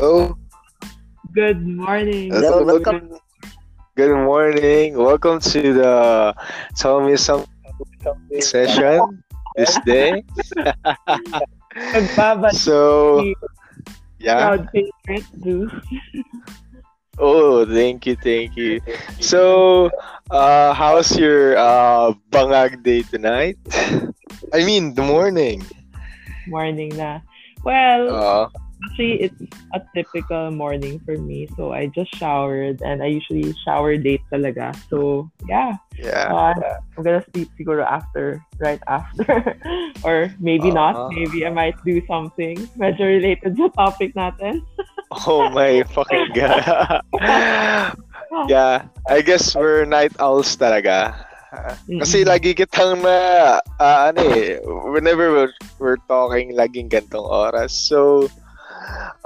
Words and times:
Oh, 0.00 0.32
Good 1.36 1.60
morning. 1.60 2.32
Hello, 2.32 2.64
welcome. 2.64 3.20
Good 3.96 4.16
morning. 4.16 4.96
Welcome 4.96 5.44
to 5.52 5.60
the 5.76 6.32
Tell 6.74 7.04
Me 7.04 7.16
Something 7.20 8.40
session 8.40 9.22
this 9.56 9.76
day. 9.84 10.24
So, 12.56 13.20
yeah. 14.18 14.56
proud 14.56 14.72
favorite 14.72 15.28
Zeus. 15.44 15.72
Oh, 17.20 17.68
thank 17.68 18.06
you, 18.06 18.16
thank 18.16 18.56
you. 18.56 18.80
So, 19.20 19.90
uh, 20.30 20.72
how's 20.72 21.12
your 21.12 21.60
uh, 21.60 22.16
bangag 22.32 22.82
day 22.82 23.02
tonight? 23.04 23.60
I 24.56 24.64
mean, 24.64 24.94
the 24.96 25.04
morning. 25.04 25.60
Morning 26.48 26.88
na. 26.96 27.20
Well, 27.62 28.08
Uh, 28.08 28.48
actually, 28.84 29.22
it's 29.28 29.40
a 29.74 29.80
typical 29.94 30.50
morning 30.50 31.00
for 31.04 31.16
me. 31.16 31.48
So, 31.56 31.72
I 31.72 31.86
just 31.86 32.14
showered 32.16 32.82
and 32.82 33.02
I 33.02 33.06
usually 33.06 33.54
shower 33.64 33.96
date 33.96 34.22
talaga. 34.32 34.76
So, 34.88 35.30
yeah. 35.48 35.76
yeah. 35.98 36.32
Uh, 36.32 36.54
I'm 36.96 37.02
gonna 37.04 37.24
sleep 37.34 37.50
siguro 37.58 37.84
after, 37.84 38.44
right 38.58 38.80
after. 38.88 39.56
or 40.04 40.32
maybe 40.40 40.70
Uh-huh. 40.70 40.74
not. 40.74 41.12
Maybe 41.12 41.46
I 41.46 41.50
might 41.50 41.76
do 41.84 42.00
something 42.06 42.56
medyo 42.78 43.06
related 43.06 43.56
sa 43.56 43.68
topic 43.76 44.14
natin. 44.14 44.62
Oh 45.26 45.50
my 45.50 45.82
fucking 45.90 46.32
god. 46.32 47.02
yeah, 48.48 48.86
I 49.08 49.20
guess 49.22 49.56
we're 49.56 49.84
night 49.84 50.14
owls 50.20 50.54
talaga. 50.56 51.14
Kasi 51.98 52.22
Mm-mm. 52.22 52.30
lagi 52.30 52.54
kitang 52.54 53.02
na, 53.02 53.58
ah, 53.82 54.14
ano 54.14 54.22
eh, 54.22 54.62
whenever 54.62 55.34
we're, 55.34 55.54
we're 55.82 56.00
talking, 56.06 56.54
laging 56.54 56.86
gantong 56.86 57.26
oras. 57.26 57.74
So, 57.74 58.30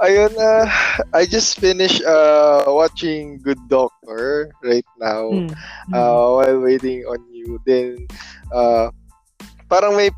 ayun, 0.01 0.33
uh, 0.37 0.67
I 1.13 1.25
just 1.25 1.59
finished 1.59 2.03
uh, 2.03 2.65
watching 2.67 3.39
Good 3.39 3.59
Doctor 3.69 4.51
right 4.63 4.87
now 4.99 5.31
Mm. 5.31 5.51
uh, 5.93 6.27
while 6.39 6.59
waiting 6.61 7.03
on 7.07 7.21
you. 7.31 7.59
Then, 7.65 8.07
uh, 8.53 8.91
parang 9.69 9.95
may, 9.97 10.11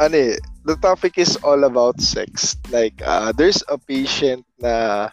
ano 0.00 0.16
eh, 0.16 0.36
the 0.64 0.76
topic 0.80 1.18
is 1.18 1.36
all 1.42 1.64
about 1.64 2.00
sex. 2.00 2.56
Like, 2.70 2.96
uh, 3.04 3.32
there's 3.32 3.62
a 3.68 3.78
patient 3.78 4.46
na 4.60 5.08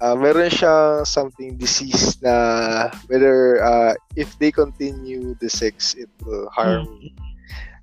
uh, 0.00 0.14
meron 0.16 0.50
siyang 0.50 1.06
something 1.06 1.56
disease 1.56 2.20
na 2.22 2.90
whether 3.08 3.62
uh, 3.64 3.94
if 4.16 4.30
they 4.38 4.52
continue 4.52 5.34
the 5.40 5.50
sex, 5.50 5.94
it 5.94 6.10
will 6.24 6.48
harm 6.50 6.86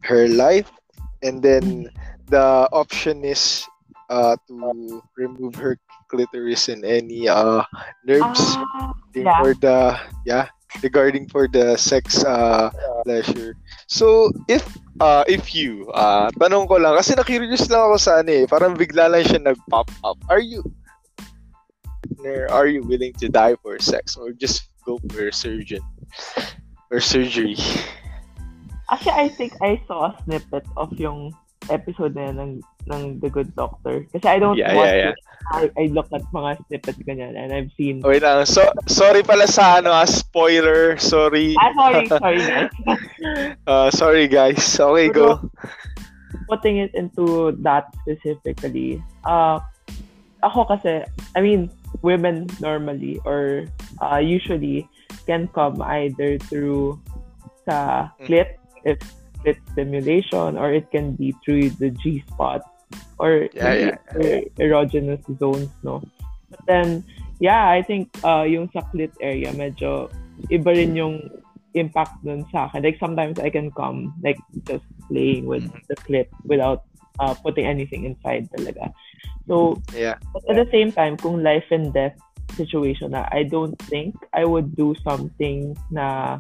her 0.02 0.28
life. 0.28 0.70
And 1.22 1.44
then, 1.44 1.92
the 2.32 2.66
option 2.72 3.28
is 3.28 3.68
uh, 4.12 4.36
to 4.46 5.00
remove 5.16 5.56
her 5.56 5.80
clitoris 6.12 6.68
and 6.68 6.84
any 6.84 7.32
uh, 7.32 7.64
nerves 8.04 8.60
thing 9.16 9.24
yeah. 9.24 9.40
for 9.40 9.56
the 9.56 9.96
yeah 10.28 10.52
regarding 10.84 11.28
for 11.28 11.48
the 11.48 11.76
sex 11.76 12.24
uh 12.24 12.72
pleasure. 13.08 13.56
So 13.88 14.32
if 14.52 14.64
uh 15.00 15.24
if 15.28 15.56
you 15.56 15.88
uh 15.96 16.32
tanong 16.36 16.68
ko 16.68 16.80
lang 16.80 17.00
kasi 17.00 17.16
na-curious 17.16 17.72
lang 17.72 17.88
ako 17.92 17.98
sa 17.98 18.20
ano 18.20 18.32
eh 18.32 18.46
parang 18.48 18.76
bigla 18.76 19.08
lang 19.08 19.24
siya 19.24 19.40
nag-pop 19.40 19.88
up. 20.04 20.20
Are 20.28 20.44
you 20.44 20.64
are 22.52 22.68
you 22.68 22.84
willing 22.86 23.16
to 23.18 23.28
die 23.32 23.56
for 23.64 23.80
sex 23.80 24.14
or 24.20 24.32
just 24.36 24.70
go 24.86 25.00
for 25.10 25.32
a 25.32 25.34
surgeon 25.34 25.82
or 26.92 27.02
surgery? 27.02 27.58
Actually, 28.92 29.18
I 29.18 29.28
think 29.32 29.56
I 29.64 29.80
saw 29.88 30.12
a 30.12 30.18
snippet 30.24 30.68
of 30.76 30.92
yung 31.00 31.32
episode 31.72 32.14
na 32.14 32.36
ng, 32.36 32.62
ng 32.90 33.20
The 33.22 33.30
Good 33.30 33.54
Doctor. 33.56 34.06
Kasi 34.14 34.26
I 34.28 34.38
don't 34.40 34.58
Yeah, 34.58 34.74
watch 34.74 34.90
yeah, 34.94 35.12
yeah. 35.12 35.14
it. 35.14 35.20
I, 35.52 35.64
I 35.76 35.84
look 35.92 36.08
at 36.16 36.24
mga 36.32 36.64
snippets 36.70 37.02
ganyan 37.04 37.36
and 37.36 37.52
I've 37.52 37.74
seen... 37.76 38.00
wait 38.06 38.24
lang 38.24 38.46
so 38.48 38.64
sorry 38.88 39.20
pala 39.20 39.50
sa 39.50 39.84
ano 39.84 39.92
ah, 39.92 40.08
spoiler 40.08 40.96
sorry 41.02 41.58
Ah, 41.60 41.74
sorry, 41.76 42.06
sorry 42.08 42.40
guys. 42.48 42.72
uh, 43.68 43.90
sorry 43.92 44.26
guys 44.32 44.62
okay 44.80 45.10
go 45.12 45.42
Putting 46.48 46.78
it 46.84 46.92
into 46.96 47.52
that 47.64 47.92
specifically, 48.04 49.00
uh, 49.24 49.60
ako 50.44 50.68
kasi, 50.68 51.04
I 51.36 51.40
mean, 51.40 51.72
women 52.04 52.48
normally 52.60 53.20
or 53.24 53.68
uh, 54.04 54.20
usually 54.20 54.88
can 55.28 55.48
come 55.56 55.80
either 55.84 56.40
through 56.52 57.00
sa 57.68 58.10
Mm. 58.20 58.26
clit, 58.28 58.50
if 58.84 59.00
clit 59.44 59.60
stimulation, 59.76 60.60
or 60.60 60.72
it 60.76 60.88
can 60.92 61.16
be 61.16 61.32
through 61.44 61.72
the 61.80 61.92
G 62.00 62.20
spot 62.32 62.64
or 63.22 63.46
Yeah, 63.54 63.74
yeah. 63.78 63.98
er- 64.18 64.50
erogenous 64.58 65.22
zones, 65.38 65.70
no? 65.86 66.02
But 66.50 66.66
then, 66.66 67.06
yeah, 67.38 67.70
I 67.70 67.86
think 67.86 68.10
uh, 68.26 68.44
yung 68.50 68.74
sa 68.74 68.82
clit 68.90 69.14
area, 69.22 69.54
medyo 69.54 70.10
iba 70.50 70.74
rin 70.74 70.98
yung 70.98 71.30
impact 71.78 72.18
dun 72.26 72.44
sa 72.50 72.66
akin. 72.68 72.82
Like, 72.82 72.98
sometimes 72.98 73.38
I 73.38 73.54
can 73.54 73.70
come, 73.72 74.12
like, 74.26 74.42
just 74.66 74.84
playing 75.08 75.46
with 75.46 75.64
Mhm. 75.64 75.86
the 75.88 75.96
clit 76.04 76.28
without 76.50 76.84
uh, 77.22 77.38
putting 77.38 77.70
anything 77.70 78.04
inside 78.10 78.50
talaga. 78.58 78.90
So, 79.46 79.78
yeah 79.94 80.18
but 80.34 80.44
at 80.50 80.58
the 80.58 80.70
same 80.72 80.92
time, 80.92 81.18
kung 81.18 81.44
life 81.44 81.68
and 81.72 81.94
death 81.94 82.16
situation 82.56 83.12
na, 83.16 83.28
I 83.32 83.44
don't 83.44 83.76
think 83.88 84.16
I 84.34 84.44
would 84.44 84.76
do 84.76 84.96
something 85.04 85.76
na 85.92 86.38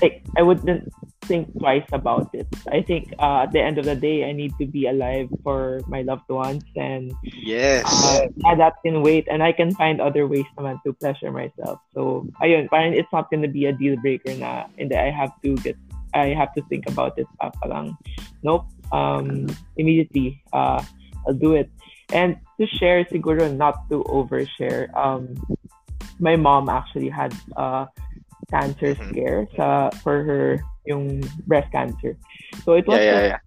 like 0.00 0.24
I 0.36 0.42
wouldn't 0.42 0.88
think 1.24 1.50
twice 1.58 1.86
about 1.92 2.30
it. 2.34 2.46
I 2.70 2.82
think 2.82 3.14
uh, 3.18 3.46
at 3.46 3.52
the 3.52 3.60
end 3.62 3.78
of 3.78 3.84
the 3.84 3.94
day, 3.96 4.28
I 4.28 4.32
need 4.32 4.52
to 4.58 4.66
be 4.66 4.86
alive 4.86 5.28
for 5.42 5.80
my 5.86 6.02
loved 6.02 6.28
ones, 6.28 6.64
and 6.76 7.12
yes 7.22 7.86
uh, 7.86 8.54
that 8.56 8.74
can 8.84 9.02
wait, 9.02 9.26
and 9.30 9.42
I 9.42 9.52
can 9.52 9.74
find 9.74 10.00
other 10.00 10.26
ways 10.26 10.46
naman 10.58 10.82
to 10.84 10.92
pleasure 10.92 11.30
myself. 11.30 11.78
So, 11.94 12.26
ayun, 12.42 12.68
parang 12.68 12.94
it's 12.94 13.10
not 13.12 13.30
gonna 13.30 13.50
be 13.50 13.66
a 13.66 13.72
deal 13.72 13.96
breaker 13.98 14.34
na, 14.34 14.66
and 14.78 14.92
I 14.92 15.10
have 15.10 15.32
to 15.42 15.54
get, 15.62 15.76
I 16.14 16.34
have 16.34 16.54
to 16.54 16.62
think 16.68 16.86
about 16.86 17.18
it. 17.18 17.26
Pa, 17.40 17.50
parang, 17.62 17.96
nope. 18.42 18.66
Um, 18.92 19.48
immediately, 19.76 20.42
uh, 20.52 20.84
I'll 21.26 21.38
do 21.38 21.54
it. 21.54 21.70
And 22.12 22.36
to 22.60 22.66
share, 22.66 23.04
siguro 23.08 23.48
not 23.48 23.88
to 23.88 24.04
overshare. 24.04 24.92
Um, 24.92 25.32
my 26.20 26.36
mom 26.36 26.68
actually 26.68 27.08
had 27.08 27.32
uh, 27.56 27.88
cancer 28.52 28.92
Mhm. 28.92 29.08
scare 29.08 29.48
sa 29.56 29.88
for 30.04 30.22
her 30.22 30.60
yung 30.86 31.22
breast 31.46 31.70
cancer. 31.72 32.16
So 32.64 32.74
it 32.74 32.86
was 32.86 32.98
yeah 32.98 33.12
yeah 33.12 33.26
yeah. 33.36 33.40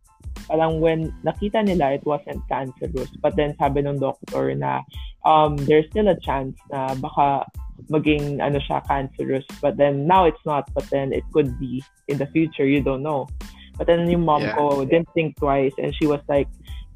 parang 0.47 0.79
when 0.79 1.11
nakita 1.25 1.63
nila 1.65 1.95
it 1.97 2.03
wasn't 2.05 2.41
cancerous. 2.47 3.09
But 3.21 3.35
then 3.35 3.55
sabi 3.57 3.81
ng 3.83 3.99
doctor 3.99 4.53
na 4.55 4.83
um 5.25 5.57
there's 5.65 5.87
still 5.89 6.07
a 6.07 6.17
chance 6.19 6.55
na 6.71 6.93
baka 6.95 7.47
maging 7.91 8.39
ano 8.39 8.59
siya 8.61 8.83
cancerous. 8.87 9.45
But 9.59 9.77
then 9.77 10.07
now 10.07 10.25
it's 10.25 10.41
not. 10.45 10.69
But 10.73 10.87
then 10.89 11.11
it 11.11 11.23
could 11.33 11.59
be 11.59 11.83
in 12.07 12.17
the 12.17 12.27
future. 12.31 12.65
You 12.65 12.81
don't 12.81 13.03
know. 13.03 13.27
But 13.75 13.87
then 13.87 14.07
yung 14.07 14.23
mom 14.23 14.43
Yeah. 14.43 14.55
ko 14.55 14.87
didn't 14.87 15.11
think 15.11 15.35
twice. 15.35 15.75
And 15.75 15.91
she 15.91 16.07
was 16.07 16.23
like 16.31 16.47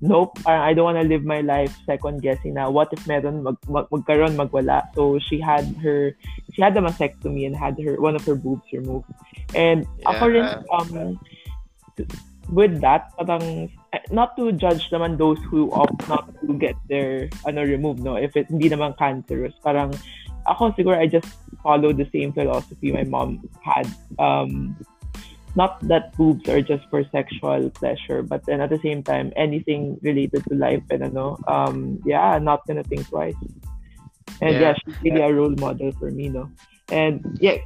nope 0.01 0.39
I 0.47 0.73
don't 0.73 0.87
want 0.87 0.99
to 1.01 1.07
live 1.07 1.23
my 1.23 1.41
life 1.41 1.75
second 1.85 2.21
guessing 2.21 2.55
na 2.55 2.69
what 2.69 2.91
if 2.95 3.03
meron 3.07 3.43
mag, 3.43 3.57
mag 3.67 3.87
magkaroon 3.91 4.39
magwala 4.39 4.87
so 4.95 5.19
she 5.19 5.39
had 5.39 5.67
her 5.83 6.15
she 6.55 6.61
had 6.61 6.77
a 6.77 6.81
mastectomy 6.81 7.45
and 7.45 7.55
had 7.55 7.75
her 7.83 7.99
one 7.99 8.15
of 8.15 8.23
her 8.23 8.35
boobs 8.35 8.63
removed 8.71 9.07
and 9.55 9.83
ako 10.07 10.25
rin 10.31 10.47
Yeah. 10.47 10.63
um 10.71 11.19
with 12.51 12.81
that, 12.81 13.13
parang, 13.17 13.69
eh, 13.93 14.01
not 14.11 14.35
to 14.37 14.51
judge 14.51 14.89
naman 14.89 15.17
those 15.17 15.37
who 15.49 15.71
opt 15.71 16.07
not 16.09 16.29
to 16.41 16.53
get 16.57 16.75
their, 16.89 17.29
ano, 17.45 17.63
removed, 17.63 18.01
no? 18.01 18.15
If 18.15 18.35
it, 18.35 18.49
hindi 18.49 18.69
naman 18.69 18.97
cancerous. 18.97 19.53
Parang, 19.61 19.93
ako 20.49 20.73
siguro, 20.73 20.97
I 20.97 21.05
just 21.05 21.29
follow 21.61 21.93
the 21.93 22.09
same 22.09 22.33
philosophy 22.33 22.91
my 22.91 23.03
mom 23.05 23.45
had. 23.61 23.85
Um, 24.17 24.75
not 25.55 25.79
that 25.87 26.15
boobs 26.17 26.47
are 26.49 26.61
just 26.61 26.85
for 26.89 27.03
sexual 27.11 27.69
pleasure, 27.71 28.21
but 28.21 28.45
then 28.45 28.61
at 28.61 28.69
the 28.69 28.79
same 28.79 29.03
time, 29.03 29.33
anything 29.35 29.97
related 30.01 30.43
to 30.49 30.55
life 30.55 30.83
and 30.89 31.03
ano, 31.03 31.37
um, 31.47 31.99
yeah, 32.05 32.37
not 32.37 32.65
gonna 32.67 32.83
think 32.83 33.07
twice. 33.09 33.37
And 34.41 34.55
Yeah. 34.55 34.61
yeah, 34.61 34.73
she's 34.85 34.95
really 35.01 35.21
a 35.21 35.33
role 35.33 35.55
model 35.57 35.91
for 35.97 36.11
me, 36.11 36.29
no? 36.29 36.49
And 36.91 37.23
yeah, 37.41 37.57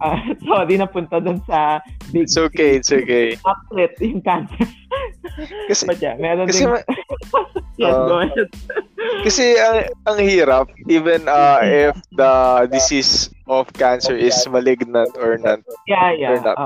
uh, 0.00 0.16
sorry, 0.46 0.78
napunta 0.78 1.20
dun 1.22 1.42
sa 1.44 1.80
big 2.12 2.26
it's 2.26 2.36
okay 2.38 2.76
it's 2.76 2.90
okay 2.90 3.36
outlet 3.46 3.94
yung 4.00 4.22
cancer. 4.22 4.66
Kasi 5.68 5.86
But 5.86 6.00
yeah, 6.02 6.16
meron 6.18 6.46
kasi 6.48 6.64
din. 6.64 6.72
ma- 6.72 6.86
yes, 7.80 7.94
uh, 7.94 8.06
go 8.06 8.16
ahead. 8.20 8.48
Kasi 9.24 9.56
ang, 9.56 9.76
ang 10.06 10.18
hirap, 10.20 10.66
even 10.88 11.28
uh, 11.28 11.60
if 11.64 11.96
the 12.12 12.32
disease 12.70 13.28
of 13.48 13.68
cancer 13.74 14.14
is 14.14 14.36
malignant 14.48 15.12
or 15.16 15.36
not. 15.36 15.60
Yeah, 15.88 16.12
yeah. 16.14 16.30
or 16.30 16.38
not. 16.44 16.56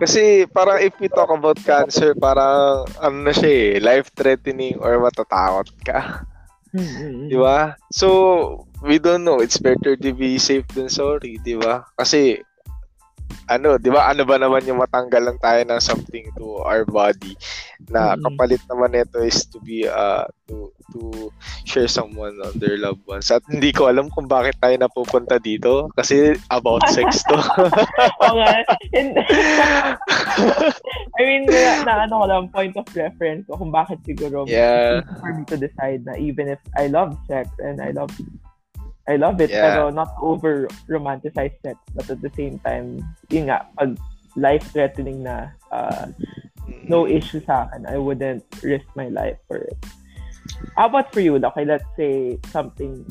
Kasi 0.00 0.48
parang 0.48 0.80
if 0.80 0.96
we 0.98 1.12
talk 1.12 1.28
about 1.28 1.60
cancer, 1.60 2.16
parang 2.16 2.88
ano 2.98 3.16
na 3.28 3.32
siya 3.36 3.52
eh, 3.52 3.70
life-threatening 3.78 4.80
or 4.80 4.96
matatakot 4.98 5.68
ka. 5.84 6.24
Mm, 6.70 6.80
mm, 6.80 6.94
mm. 6.96 7.28
Di 7.28 7.36
ba? 7.36 7.74
So, 7.90 8.08
we 8.80 9.02
don't 9.02 9.26
know. 9.26 9.42
It's 9.42 9.58
better 9.58 9.98
to 9.98 10.10
be 10.14 10.38
safe 10.38 10.66
than 10.72 10.88
sorry, 10.88 11.36
di 11.42 11.58
ba? 11.58 11.84
Kasi 11.98 12.40
ano, 13.50 13.76
'di 13.78 13.90
ba? 13.90 14.10
Ano 14.10 14.22
ba 14.22 14.36
naman 14.38 14.62
yung 14.66 14.78
matanggal 14.78 15.22
lang 15.22 15.38
tayo 15.42 15.60
ng 15.66 15.80
something 15.82 16.26
to 16.38 16.62
our 16.62 16.86
body 16.86 17.34
na 17.90 18.14
kapalit 18.14 18.62
naman 18.70 18.94
nito 18.94 19.18
is 19.24 19.42
to 19.48 19.58
be 19.62 19.88
uh 19.88 20.28
to 20.46 20.70
to 20.90 21.30
share 21.64 21.86
someone 21.86 22.34
on 22.42 22.54
their 22.58 22.76
loved 22.78 23.02
ones. 23.06 23.30
At 23.30 23.42
hindi 23.46 23.70
ko 23.70 23.88
alam 23.88 24.10
kung 24.10 24.26
bakit 24.26 24.58
tayo 24.58 24.74
napupunta 24.74 25.38
dito 25.38 25.88
kasi 25.94 26.34
about 26.50 26.82
sex 26.90 27.22
to. 27.30 27.38
Oo 28.26 28.34
nga. 28.36 28.66
I 31.18 31.22
mean, 31.22 31.46
na, 31.46 31.86
na 31.86 31.94
ano 32.06 32.14
ko 32.22 32.26
lang, 32.26 32.50
point 32.50 32.74
of 32.74 32.86
reference 32.94 33.46
ko 33.46 33.54
kung 33.58 33.70
bakit 33.70 34.02
siguro 34.02 34.44
yeah. 34.50 35.06
for 35.22 35.30
me 35.30 35.46
to 35.46 35.56
decide 35.56 36.02
na 36.02 36.18
even 36.18 36.50
if 36.50 36.58
I 36.74 36.90
love 36.90 37.14
sex 37.30 37.48
and 37.62 37.78
I 37.78 37.94
love 37.94 38.10
I 39.08 39.16
love 39.16 39.40
it, 39.40 39.50
Yeah. 39.50 39.70
pero 39.70 39.90
not 39.90 40.12
over 40.20 40.68
romanticize 40.88 41.56
sex, 41.64 41.76
but 41.96 42.08
at 42.10 42.20
the 42.20 42.32
same 42.36 42.60
time, 42.62 43.00
yun 43.32 43.48
nga, 43.48 43.66
pag 43.78 43.96
life-threatening 44.36 45.24
na, 45.24 45.50
uh, 45.72 46.12
no 46.86 47.06
issue 47.06 47.42
sa 47.44 47.66
akin, 47.66 47.86
I 47.88 47.98
wouldn't 47.98 48.44
risk 48.62 48.86
my 48.94 49.08
life 49.08 49.38
for 49.48 49.58
it. 49.58 49.78
How 50.76 50.86
about 50.86 51.12
for 51.12 51.20
you? 51.20 51.36
Okay, 51.36 51.64
let's 51.64 51.86
say 51.96 52.38
something, 52.50 53.04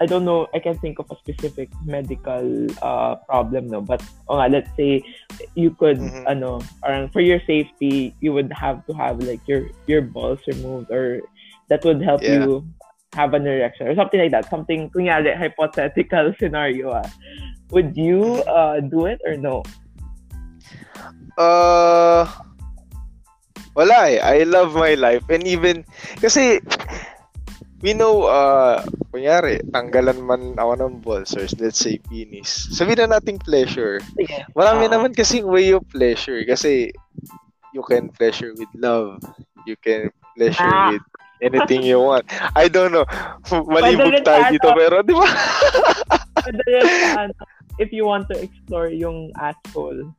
I 0.00 0.06
don't 0.06 0.24
know, 0.24 0.46
I 0.54 0.58
can 0.58 0.78
think 0.78 0.98
of 0.98 1.10
a 1.10 1.16
specific 1.20 1.68
medical 1.84 2.66
uh, 2.82 3.16
problem, 3.28 3.68
no, 3.68 3.80
but 3.80 4.00
oh 4.28 4.38
nga, 4.38 4.48
let's 4.48 4.72
say 4.76 5.02
you 5.54 5.74
could, 5.76 5.98
Mhm. 6.00 6.24
ano, 6.30 6.60
parang 6.80 7.10
for 7.10 7.20
your 7.20 7.40
safety, 7.44 8.14
you 8.20 8.32
would 8.32 8.52
have 8.52 8.86
to 8.86 8.92
have 8.94 9.20
like 9.20 9.42
your, 9.46 9.68
your 9.86 10.02
balls 10.02 10.40
removed 10.46 10.90
or 10.90 11.20
that 11.68 11.84
would 11.84 12.00
help 12.00 12.22
Yeah. 12.22 12.44
you 12.44 12.64
have 13.14 13.32
an 13.32 13.46
erection 13.46 13.86
or 13.88 13.94
something 13.94 14.20
like 14.20 14.34
that. 14.34 14.50
Something, 14.50 14.90
kunyari, 14.90 15.32
hypothetical 15.32 16.34
scenario, 16.38 16.90
ah. 16.92 17.06
Would 17.70 17.96
you 17.96 18.42
uh, 18.44 18.82
do 18.82 19.06
it 19.06 19.22
or 19.24 19.38
no? 19.38 19.62
Uh, 21.38 22.26
wala 23.74 24.10
eh. 24.10 24.20
I 24.22 24.44
love 24.46 24.74
my 24.74 24.94
life. 24.94 25.24
And 25.30 25.46
even, 25.46 25.82
kasi, 26.20 26.60
we 27.82 27.94
know, 27.94 28.30
uh, 28.30 28.84
kunyari, 29.10 29.64
tanggalan 29.74 30.22
man 30.22 30.42
ako 30.58 30.72
ng 30.78 30.94
balls 31.02 31.34
or 31.34 31.46
let's 31.58 31.80
say 31.82 31.98
penis. 32.10 32.70
Sabihin 32.74 33.10
na 33.10 33.18
nating 33.18 33.42
pleasure. 33.42 33.98
Sige. 34.14 34.46
Marami 34.54 34.90
Ah. 34.90 34.98
naman 34.98 35.16
kasing 35.16 35.46
way 35.46 35.74
of 35.74 35.82
pleasure. 35.90 36.42
Kasi, 36.46 36.94
you 37.74 37.82
can 37.82 38.10
pleasure 38.14 38.54
with 38.54 38.70
love. 38.78 39.18
You 39.66 39.74
can 39.80 40.14
pleasure 40.38 40.62
Ah. 40.70 40.94
with 40.94 41.02
anything 41.42 41.82
you 41.82 42.00
want. 42.00 42.26
I 42.54 42.68
don't 42.68 42.92
know. 42.92 43.06
Malibog 43.72 44.22
tayo 44.22 44.52
dito, 44.52 44.68
pero 44.74 45.02
di 45.02 45.14
ba? 45.14 45.26
Ano, 46.44 47.32
if 47.82 47.88
you 47.88 48.04
want 48.04 48.28
to 48.28 48.36
explore 48.36 48.92
yung 48.92 49.32
asshole. 49.40 50.12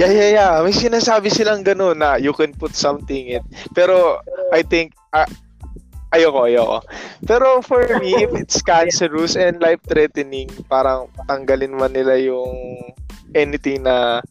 yeah, 0.00 0.10
yeah, 0.10 0.30
yeah. 0.34 0.52
May 0.64 0.74
sinasabi 0.74 1.30
silang 1.30 1.62
gano'n 1.62 2.02
na 2.02 2.16
you 2.18 2.34
can 2.34 2.50
put 2.56 2.74
something 2.74 3.38
in. 3.38 3.44
Pero, 3.70 4.18
I 4.50 4.66
think, 4.66 4.98
ah, 5.14 5.28
ayoko, 6.10 6.50
ayoko. 6.50 6.78
Pero 7.22 7.62
for 7.62 7.86
me, 8.02 8.18
if 8.18 8.34
it's 8.34 8.58
cancerous 8.66 9.38
and 9.38 9.62
life-threatening, 9.62 10.50
parang 10.66 11.06
tanggalin 11.30 11.76
man 11.76 11.94
nila 11.94 12.18
yung 12.18 12.82
anything 13.34 13.82
na 13.82 14.22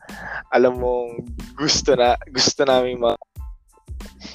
alam 0.52 0.80
mong 0.80 1.28
gusto 1.60 1.94
na 1.94 2.16
gusto 2.32 2.64
naming 2.64 3.04
ma 3.04 3.14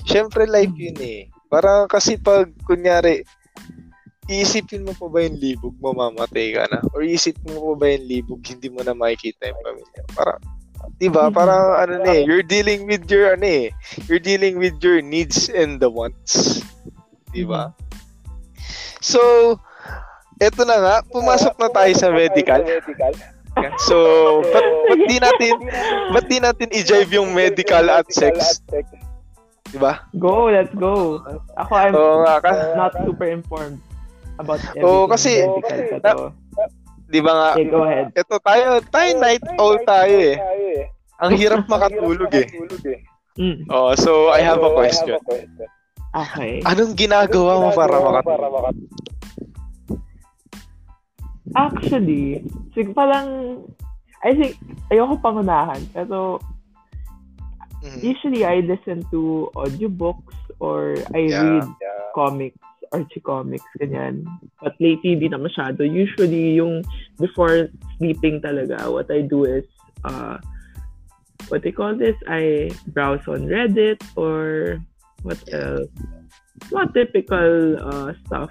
Siyempre 0.09 0.49
life 0.49 0.73
yun 0.77 0.97
eh. 1.01 1.29
Parang 1.49 1.89
kasi 1.89 2.21
pag 2.21 2.49
kunyari 2.69 3.25
iisipin 4.29 4.85
mo 4.85 4.93
pa 4.93 5.09
ba 5.09 5.25
yung 5.25 5.41
libog, 5.41 5.75
mamamatay 5.81 6.53
ka 6.53 6.69
na? 6.69 6.85
Or 6.93 7.01
iisipin 7.01 7.57
mo 7.57 7.73
pa 7.73 7.75
ba 7.81 7.87
yung 7.97 8.07
libog, 8.07 8.41
hindi 8.45 8.69
mo 8.69 8.85
na 8.85 8.93
makikita 8.93 9.49
yung 9.49 9.61
pamilya? 9.65 10.03
Parang, 10.13 10.41
di 11.01 11.09
ba? 11.09 11.33
Mhm. 11.33 11.35
Parang 11.35 11.65
ano 11.81 11.95
na 12.05 12.11
eh, 12.13 12.23
you're 12.29 12.45
dealing 12.45 12.85
with 12.85 13.09
your 13.09 13.33
ano 13.33 13.49
eh, 13.49 13.67
you're 14.05 14.21
dealing 14.21 14.61
with 14.61 14.77
your 14.85 15.01
needs 15.01 15.49
and 15.49 15.81
the 15.81 15.89
wants. 15.89 16.61
Di 17.33 17.49
ba? 17.49 17.73
So, 19.01 19.57
eto 20.45 20.69
na 20.69 20.77
nga, 20.77 20.97
pumasok 21.09 21.57
na 21.57 21.69
tayo 21.73 21.93
sa 21.97 22.13
medical. 22.13 22.61
So, 23.89 23.97
ba't, 24.55 24.67
ba't 24.93 25.03
di 25.09 25.17
natin, 25.19 25.53
ba't 26.13 26.27
di 26.29 26.39
natin 26.39 26.69
i-jive 26.71 27.11
yung 27.17 27.33
medical 27.35 27.89
at 27.91 28.07
sex? 28.13 28.63
Di 29.69 29.79
ba? 29.79 30.01
Go, 30.17 30.49
let's 30.49 30.73
go. 30.73 31.21
Ako, 31.57 31.73
I'm 31.73 31.93
Oo 31.93 32.25
nga, 32.25 32.41
kasi, 32.41 32.63
not 32.73 32.93
super 33.05 33.29
informed 33.29 33.79
about 34.39 34.61
everything 34.73 34.85
Oo, 34.87 35.05
kasi- 35.07 35.45
medical. 35.45 36.33
Di 37.09 37.21
ba 37.21 37.33
nga, 37.33 37.49
okay, 37.57 37.69
go 37.69 37.85
ahead. 37.85 38.13
Ito 38.13 38.37
tayo, 38.39 38.67
tayo 38.89 39.09
night 39.17 39.45
owl 39.57 39.81
tayo 39.83 40.13
eh. 40.13 40.37
Ang 41.19 41.33
hirap 41.37 41.65
makatulog 41.73 42.29
eh. 42.33 42.47
Mm, 43.39 43.65
Oh, 43.71 43.95
so 43.95 44.29
I 44.29 44.45
have 44.45 44.61
a 44.61 44.73
question. 44.73 45.17
okay. 46.13 46.61
Anong 46.65 46.93
ginagawa 46.93 47.65
mo 47.65 47.69
para 47.73 47.97
makatulog? 47.97 48.77
Actually, 51.57 52.45
sig 52.77 52.93
parang, 52.93 53.61
I 54.21 54.37
think, 54.37 54.61
ayoko 54.93 55.17
pangunahan, 55.17 55.81
pero 55.91 56.37
Mhm. 57.83 58.01
usually 58.03 58.43
I 58.45 58.61
listen 58.61 59.07
to 59.11 59.51
audiobooks 59.55 60.35
or 60.59 60.99
I 61.15 61.31
Yeah. 61.31 61.43
read 61.43 61.67
comics, 62.15 62.59
Archie 62.91 63.23
comics, 63.23 63.69
ganyan. 63.79 64.27
But 64.59 64.75
lately, 64.81 65.15
di 65.15 65.29
na 65.29 65.39
masyado. 65.39 65.87
Usually, 65.87 66.57
yung 66.59 66.83
before 67.21 67.71
sleeping 67.99 68.41
talaga, 68.43 68.91
what 68.91 69.07
I 69.13 69.23
do 69.23 69.45
is, 69.47 69.63
uh, 70.03 70.41
what 71.53 71.63
they 71.63 71.71
call 71.71 71.95
this, 71.95 72.17
I 72.27 72.73
browse 72.91 73.23
on 73.29 73.47
Reddit 73.47 74.03
or 74.19 74.79
what 75.23 75.39
else? 75.53 75.93
Not 76.75 76.93
typical 76.97 77.79
uh, 77.79 78.13
stuff. 78.27 78.51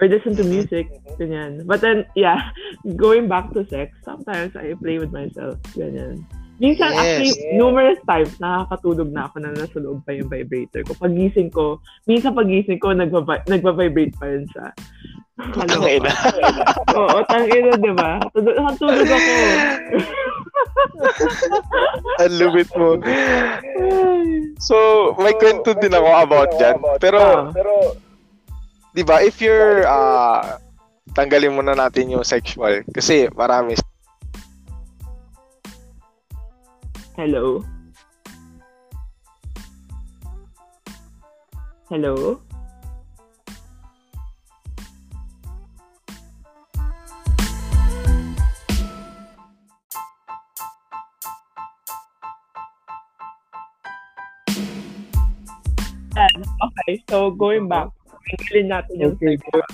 Or 0.00 0.08
listen 0.08 0.38
to 0.38 0.46
Mhm. 0.46 0.52
music, 0.54 0.86
ganyan. 1.20 1.66
But 1.66 1.82
then, 1.82 2.06
yeah, 2.14 2.54
going 2.96 3.28
back 3.28 3.52
to 3.52 3.66
sex, 3.68 3.92
sometimes 4.06 4.54
I 4.56 4.72
play 4.78 4.96
with 5.02 5.12
myself, 5.12 5.58
ganyan. 5.76 6.24
Minsan, 6.58 6.90
Yes. 6.90 6.98
actually, 7.00 7.34
numerous 7.54 8.00
times, 8.02 8.34
nakakatulog 8.36 9.08
na 9.08 9.24
ako 9.24 9.36
na 9.38 9.54
nasa 9.54 9.78
loob 9.78 10.02
pa 10.02 10.10
yung 10.10 10.26
vibrator 10.26 10.82
ko. 10.82 10.92
Pagising 10.96 11.48
ko, 11.48 11.78
minsan 12.04 12.34
pagising 12.34 12.78
ko, 12.78 12.90
nagva- 12.90 13.46
nagva-vibrate 13.46 14.14
pa 14.18 14.26
rin 14.26 14.42
siya. 14.44 14.74
Ang 15.38 15.86
ina. 15.86 16.10
Oo, 16.98 17.22
tangina, 17.24 17.78
di 17.78 17.92
ba? 17.94 18.18
Tulog, 18.34 18.58
tulog 18.74 19.06
ako. 19.06 19.32
Ang 22.18 22.34
lubit 22.36 22.70
mo. 22.74 22.98
So, 24.58 24.76
may 25.16 25.38
kwento 25.38 25.78
din 25.78 25.94
ako 25.94 26.08
about 26.16 26.50
dyan. 26.58 26.76
Pero, 26.98 27.20
Ah. 27.22 27.54
di 28.90 29.06
ba, 29.06 29.22
if 29.22 29.38
you're, 29.38 29.86
ah, 29.86 30.58
tanggalin 31.14 31.54
muna 31.54 31.78
natin 31.78 32.10
yung 32.10 32.26
sexual. 32.26 32.82
Kasi 32.90 33.30
marami. 33.30 33.78
Hello? 37.18 37.66
Hello? 41.90 42.38
Okay, 56.14 57.02
so 57.10 57.34
going 57.34 57.66
back, 57.66 57.90
tanggalin 58.30 58.70
natin 58.70 58.94
yung 59.02 59.18
sexual. 59.18 59.66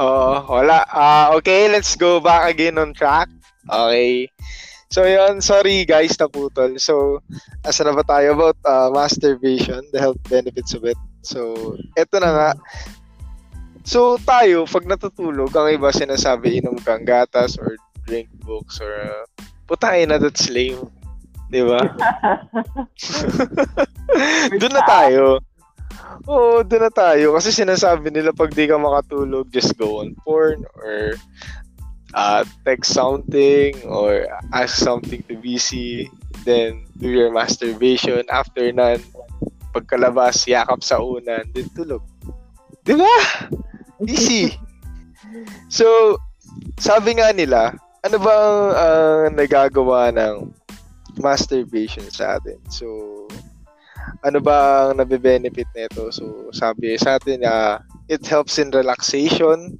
Oo, 0.00 0.48
wala. 0.48 0.80
Ah, 0.88 1.36
okay, 1.36 1.68
let's 1.68 1.92
go 1.92 2.24
back 2.24 2.48
again 2.48 2.80
on 2.80 2.96
track. 2.96 3.28
Okay. 3.68 4.32
So, 4.90 5.06
yun, 5.06 5.38
sorry 5.38 5.86
guys, 5.86 6.18
naputol. 6.18 6.74
So, 6.82 7.22
asa 7.62 7.86
na 7.86 7.94
ba 7.94 8.02
tayo 8.02 8.34
about 8.34 8.58
uh, 8.66 8.90
masturbation, 8.90 9.86
the 9.94 10.02
health 10.02 10.18
benefits 10.26 10.74
of 10.74 10.82
it. 10.82 10.98
So, 11.22 11.78
eto 11.94 12.18
na 12.18 12.30
nga. 12.34 12.50
So, 13.86 14.18
tayo, 14.18 14.66
pag 14.66 14.90
natutulog, 14.90 15.54
ang 15.54 15.78
iba 15.78 15.94
sinasabi, 15.94 16.58
inom 16.58 16.74
kang 16.82 17.06
gatas 17.06 17.54
or 17.54 17.78
drink 18.02 18.34
books 18.42 18.82
or 18.82 18.90
uh, 18.90 19.22
putahin 19.70 20.10
na 20.10 20.18
that's 20.18 20.50
lame. 20.50 20.82
Di 21.54 21.62
ba? 21.62 21.86
doon 24.58 24.74
na 24.74 24.82
tayo. 24.90 25.38
Oo, 26.26 26.66
doon 26.66 26.82
na 26.82 26.90
tayo. 26.90 27.38
Kasi 27.38 27.54
sinasabi 27.54 28.10
nila 28.10 28.34
pag 28.34 28.50
di 28.50 28.66
ka 28.66 28.74
makatulog, 28.74 29.54
just 29.54 29.78
go 29.78 30.02
on 30.02 30.18
porn 30.26 30.66
or 30.82 31.14
uh, 32.14 32.42
text 32.64 32.92
something 32.92 33.76
or 33.86 34.26
ask 34.52 34.76
something 34.76 35.22
to 35.28 35.36
busy. 35.36 36.10
Then, 36.44 36.86
do 36.96 37.08
your 37.10 37.32
masturbation. 37.32 38.24
After 38.30 38.64
nun, 38.72 39.02
pagkalabas, 39.70 40.46
yakap 40.48 40.82
sa 40.82 40.98
unan, 41.02 41.46
then 41.52 41.68
tulog. 41.76 42.02
Di 42.82 42.96
ba? 42.96 43.16
Easy. 44.06 44.54
So, 45.70 46.18
sabi 46.74 47.22
nga 47.22 47.30
nila, 47.30 47.78
ano 48.02 48.16
ba 48.18 48.32
ang 48.34 48.60
uh, 48.74 49.24
nagagawa 49.30 50.10
ng 50.10 50.50
masturbation 51.22 52.02
sa 52.10 52.34
atin? 52.40 52.58
So, 52.66 52.88
ano 54.26 54.42
ba 54.42 54.90
ang 54.90 54.98
nabe-benefit 54.98 55.70
nito? 55.76 56.10
So, 56.10 56.50
sabi 56.50 56.98
sa 56.98 57.20
atin 57.20 57.46
na 57.46 57.78
uh, 57.78 57.89
it 58.10 58.26
helps 58.26 58.58
in 58.58 58.74
relaxation, 58.74 59.78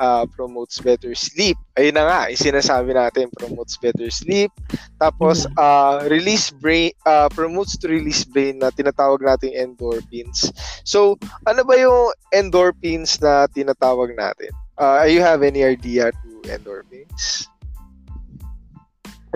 uh, 0.00 0.24
promotes 0.32 0.80
better 0.80 1.12
sleep. 1.12 1.60
Ayun 1.76 2.00
na 2.00 2.08
nga, 2.08 2.20
sinasabi 2.32 2.96
natin, 2.96 3.28
promotes 3.36 3.76
better 3.76 4.08
sleep. 4.08 4.48
Tapos, 4.96 5.44
mm. 5.44 5.52
uh, 5.60 6.08
release 6.08 6.48
brain, 6.48 6.96
uh, 7.04 7.28
promotes 7.28 7.76
to 7.76 7.92
release 7.92 8.24
brain 8.24 8.64
na 8.64 8.72
tinatawag 8.72 9.20
nating 9.20 9.52
endorphins. 9.52 10.48
So, 10.88 11.20
ano 11.44 11.68
ba 11.68 11.76
yung 11.76 12.16
endorphins 12.32 13.20
na 13.20 13.44
tinatawag 13.52 14.16
natin? 14.16 14.56
Uh, 14.80 15.04
you 15.04 15.20
have 15.20 15.44
any 15.44 15.60
idea 15.60 16.08
to 16.08 16.30
endorphins? 16.48 17.44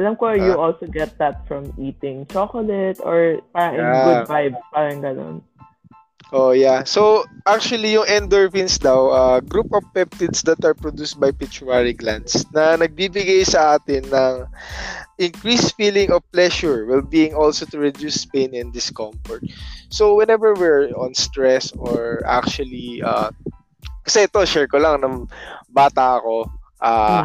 Alam 0.00 0.16
ko, 0.16 0.32
uh, 0.32 0.40
you 0.40 0.56
also 0.56 0.88
get 0.88 1.12
that 1.20 1.44
from 1.44 1.68
eating 1.76 2.24
chocolate 2.32 2.96
or 3.04 3.44
parang 3.52 3.84
yeah. 3.84 4.04
good 4.08 4.22
vibes, 4.32 4.60
parang 4.72 4.98
ganun. 5.04 5.36
Oh, 6.32 6.52
yeah. 6.54 6.84
So, 6.86 7.24
actually, 7.46 7.98
yung 7.98 8.06
endorphins 8.06 8.78
daw, 8.78 9.10
uh, 9.10 9.40
group 9.40 9.74
of 9.74 9.82
peptides 9.90 10.46
that 10.46 10.62
are 10.64 10.74
produced 10.78 11.18
by 11.18 11.34
pituitary 11.34 11.92
glands 11.92 12.46
na 12.54 12.78
nagbibigay 12.78 13.42
sa 13.42 13.74
atin 13.74 14.06
ng 14.06 14.46
increased 15.18 15.74
feeling 15.74 16.14
of 16.14 16.22
pleasure, 16.30 16.86
well-being, 16.86 17.34
also 17.34 17.66
to 17.66 17.82
reduce 17.82 18.22
pain 18.30 18.54
and 18.54 18.70
discomfort. 18.70 19.42
So, 19.90 20.14
whenever 20.14 20.54
we're 20.54 20.94
on 20.94 21.18
stress 21.18 21.74
or 21.74 22.22
actually, 22.22 23.02
uh, 23.02 23.34
kasi 24.06 24.30
ito, 24.30 24.46
share 24.46 24.70
ko 24.70 24.78
lang, 24.78 25.02
ng 25.02 25.26
bata 25.74 26.22
ako, 26.22 26.46
uh, 26.80 27.24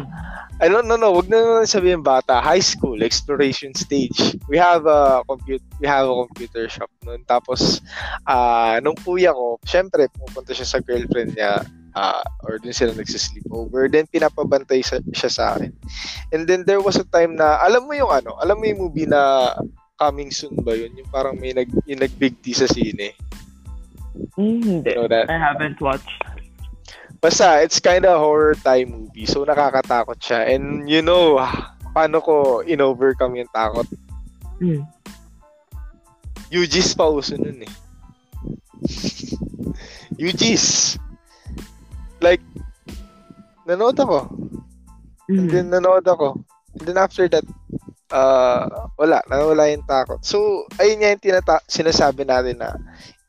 I 0.56 0.72
don't 0.72 0.88
know, 0.88 0.96
no, 0.96 1.12
wag 1.12 1.28
na 1.28 1.36
naman 1.36 1.68
sabihin 1.68 2.00
bata, 2.00 2.40
high 2.40 2.64
school, 2.64 3.04
exploration 3.04 3.76
stage. 3.76 4.40
We 4.48 4.56
have 4.56 4.88
a 4.88 5.20
compute 5.28 5.60
we 5.76 5.84
have 5.84 6.08
a 6.08 6.16
computer 6.24 6.64
shop 6.72 6.88
noon. 7.04 7.28
Tapos 7.28 7.84
uh, 8.24 8.80
nung 8.80 8.96
kuya 9.04 9.36
ko, 9.36 9.60
syempre 9.68 10.08
pupunta 10.08 10.56
siya 10.56 10.64
sa 10.64 10.80
girlfriend 10.80 11.36
niya 11.36 11.60
uh, 11.92 12.24
or 12.48 12.56
dun 12.56 12.72
sila 12.72 12.96
nagsisleep 12.96 13.44
over. 13.52 13.84
Then 13.92 14.08
pinapabantay 14.08 14.80
sa, 14.80 15.04
siya 15.12 15.28
sa 15.28 15.44
akin. 15.56 15.76
And 16.32 16.48
then 16.48 16.64
there 16.64 16.80
was 16.80 16.96
a 16.96 17.04
time 17.04 17.36
na 17.36 17.60
alam 17.60 17.84
mo 17.84 17.92
yung 17.92 18.08
ano, 18.08 18.40
alam 18.40 18.56
mo 18.56 18.64
yung 18.64 18.80
movie 18.80 19.04
na 19.04 19.52
coming 20.00 20.32
soon 20.32 20.56
ba 20.64 20.72
yun? 20.72 20.96
Yung 20.96 21.12
parang 21.12 21.36
may 21.36 21.52
nag 21.52 21.68
yung 21.84 22.00
nag-big 22.00 22.40
T 22.40 22.56
sa 22.56 22.64
sine. 22.64 23.12
Mm, 24.40 24.88
you 24.88 24.94
know 24.96 25.08
that? 25.08 25.28
I 25.28 25.36
haven't 25.36 25.84
watched. 25.84 26.35
Basta, 27.26 27.58
it's 27.58 27.82
kind 27.82 28.06
of 28.06 28.22
horror 28.22 28.54
time 28.54 29.10
movie. 29.10 29.26
So, 29.26 29.42
nakakatakot 29.42 30.22
siya. 30.22 30.46
And 30.46 30.86
you 30.86 31.02
know, 31.02 31.42
paano 31.96 32.22
ko 32.22 32.62
in-overcome 32.62 33.42
yung 33.42 33.50
takot? 33.50 33.90
Hmm. 34.62 34.86
UG's 36.54 36.94
pa 36.94 37.10
uso 37.10 37.34
nun 37.34 37.66
eh. 37.66 37.72
UG's. 40.30 40.94
Like, 42.22 42.46
nanood 43.66 43.98
ako. 43.98 44.30
Mm. 45.26 45.34
And 45.34 45.46
then 45.50 45.66
nanood 45.74 46.06
ako. 46.06 46.38
And 46.78 46.86
then 46.86 46.98
after 47.02 47.26
that, 47.26 47.42
uh, 48.14 48.86
wala, 48.94 49.18
nawala 49.26 49.66
yung 49.74 49.82
takot. 49.82 50.22
So, 50.22 50.70
ayun 50.78 51.02
nga 51.02 51.10
yung 51.10 51.24
tinata- 51.26 51.66
sinasabi 51.66 52.22
natin 52.22 52.62
na 52.62 52.78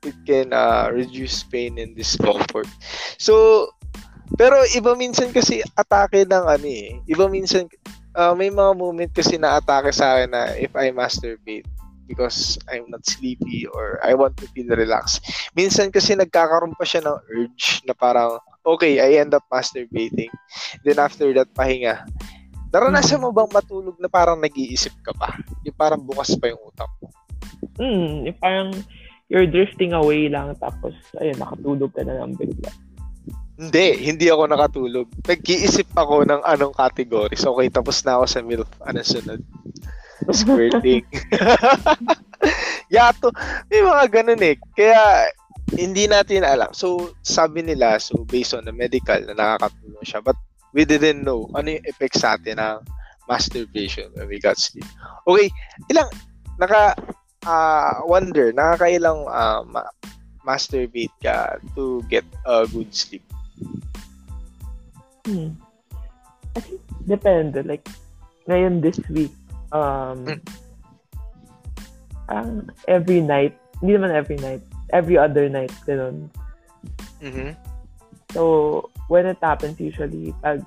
it 0.05 0.13
can 0.29 0.53
uh, 0.53 0.93
reduce 0.93 1.41
pain 1.49 1.81
and 1.81 1.97
discomfort. 1.97 2.69
So, 3.17 3.73
pero 4.35 4.59
iba 4.75 4.91
minsan 4.99 5.31
kasi 5.31 5.63
atake 5.77 6.27
ng 6.27 6.45
ano 6.45 6.67
eh. 6.67 6.99
Iba 7.07 7.31
minsan, 7.31 7.69
uh, 8.17 8.35
may 8.35 8.51
mga 8.51 8.73
moment 8.75 9.11
kasi 9.15 9.39
na 9.39 9.61
atake 9.61 9.95
sa 9.95 10.19
akin 10.19 10.29
na 10.35 10.51
if 10.59 10.73
I 10.75 10.91
masturbate 10.91 11.63
because 12.07 12.55
I'm 12.71 12.87
not 12.87 13.03
sleepy 13.03 13.67
or 13.67 13.99
I 13.99 14.15
want 14.15 14.39
to 14.39 14.47
feel 14.55 14.71
relaxed. 14.71 15.27
Minsan 15.53 15.91
kasi 15.91 16.15
nagkakaroon 16.15 16.73
pa 16.79 16.87
siya 16.87 17.03
ng 17.03 17.17
urge 17.35 17.83
na 17.83 17.91
parang, 17.91 18.39
okay, 18.63 19.03
I 19.03 19.19
end 19.19 19.35
up 19.35 19.43
masturbating. 19.51 20.31
Then 20.87 21.03
after 21.03 21.27
that, 21.35 21.51
pahinga. 21.51 22.07
Naranasan 22.71 23.23
mo 23.23 23.35
bang 23.35 23.51
matulog 23.51 23.99
na 23.99 24.07
parang 24.07 24.39
nag-iisip 24.39 24.95
ka 25.03 25.11
pa? 25.15 25.35
Yung 25.67 25.75
parang 25.75 26.03
bukas 26.03 26.35
pa 26.39 26.51
yung 26.51 26.59
utak 26.63 26.91
mo? 27.03 27.11
Hmm, 27.79 28.27
yung 28.27 28.39
parang 28.39 28.69
you're 29.27 29.47
drifting 29.47 29.91
away 29.91 30.31
lang 30.31 30.55
tapos, 30.63 30.95
ayun, 31.19 31.35
nakatulog 31.35 31.91
ka 31.91 32.07
na 32.07 32.23
lang 32.23 32.35
bigla. 32.39 32.71
Hindi, 33.57 33.97
hindi 34.05 34.29
ako 34.29 34.43
nakatulog. 34.53 35.07
Nag-iisip 35.25 35.89
ako 35.97 36.29
ng 36.29 36.41
anong 36.45 36.77
categories. 36.77 37.41
Okay, 37.41 37.67
tapos 37.73 38.05
na 38.05 38.21
ako 38.21 38.25
sa 38.29 38.39
MILF. 38.45 38.69
Ano 38.85 39.01
sunod? 39.01 39.41
Squirting. 40.29 41.05
Yato. 42.93 43.33
May 43.73 43.81
mga 43.81 44.05
ganun 44.13 44.41
eh. 44.45 44.55
Kaya, 44.77 45.33
hindi 45.75 46.07
natin 46.07 46.47
alam. 46.47 46.71
So, 46.71 47.11
sabi 47.27 47.59
nila, 47.65 47.99
so 47.99 48.23
based 48.23 48.55
on 48.55 48.63
the 48.63 48.71
medical 48.71 49.19
na 49.27 49.35
nakakatulong 49.35 50.05
siya. 50.07 50.23
But 50.23 50.39
we 50.71 50.87
didn't 50.87 51.27
know 51.27 51.51
ano 51.57 51.75
yung 51.75 51.85
effect 51.89 52.15
sa 52.15 52.39
atin 52.39 52.61
ng 52.61 52.79
masturbation 53.27 54.07
when 54.15 54.31
we 54.31 54.39
got 54.39 54.55
sleep. 54.55 54.87
Okay, 55.27 55.51
ilang, 55.91 56.07
naka, 56.55 56.95
uh, 57.43 57.99
wonder, 58.07 58.55
nakakailang 58.55 59.27
uh, 59.27 59.67
ma- 59.67 59.91
masturbate 60.47 61.11
ka 61.19 61.59
to 61.75 61.99
get 62.07 62.23
a 62.47 62.63
good 62.71 62.87
sleep? 62.95 63.26
Hmm. 65.27 65.59
I 66.55 66.59
think 66.59 66.81
depende. 67.05 67.61
Like, 67.61 67.85
ngayon 68.49 68.81
this 68.81 68.97
week, 69.11 69.31
um, 69.71 70.25
mm. 70.25 70.39
every 72.87 73.21
night, 73.21 73.53
hindi 73.79 73.93
naman 73.93 74.11
every 74.11 74.39
night, 74.41 74.63
every 74.91 75.17
other 75.19 75.45
night, 75.51 75.71
ganun. 75.85 76.31
Mm-hmm. 77.21 77.53
So, 78.33 78.89
when 79.07 79.25
it 79.25 79.37
happens 79.41 79.79
usually, 79.79 80.33
pag, 80.41 80.65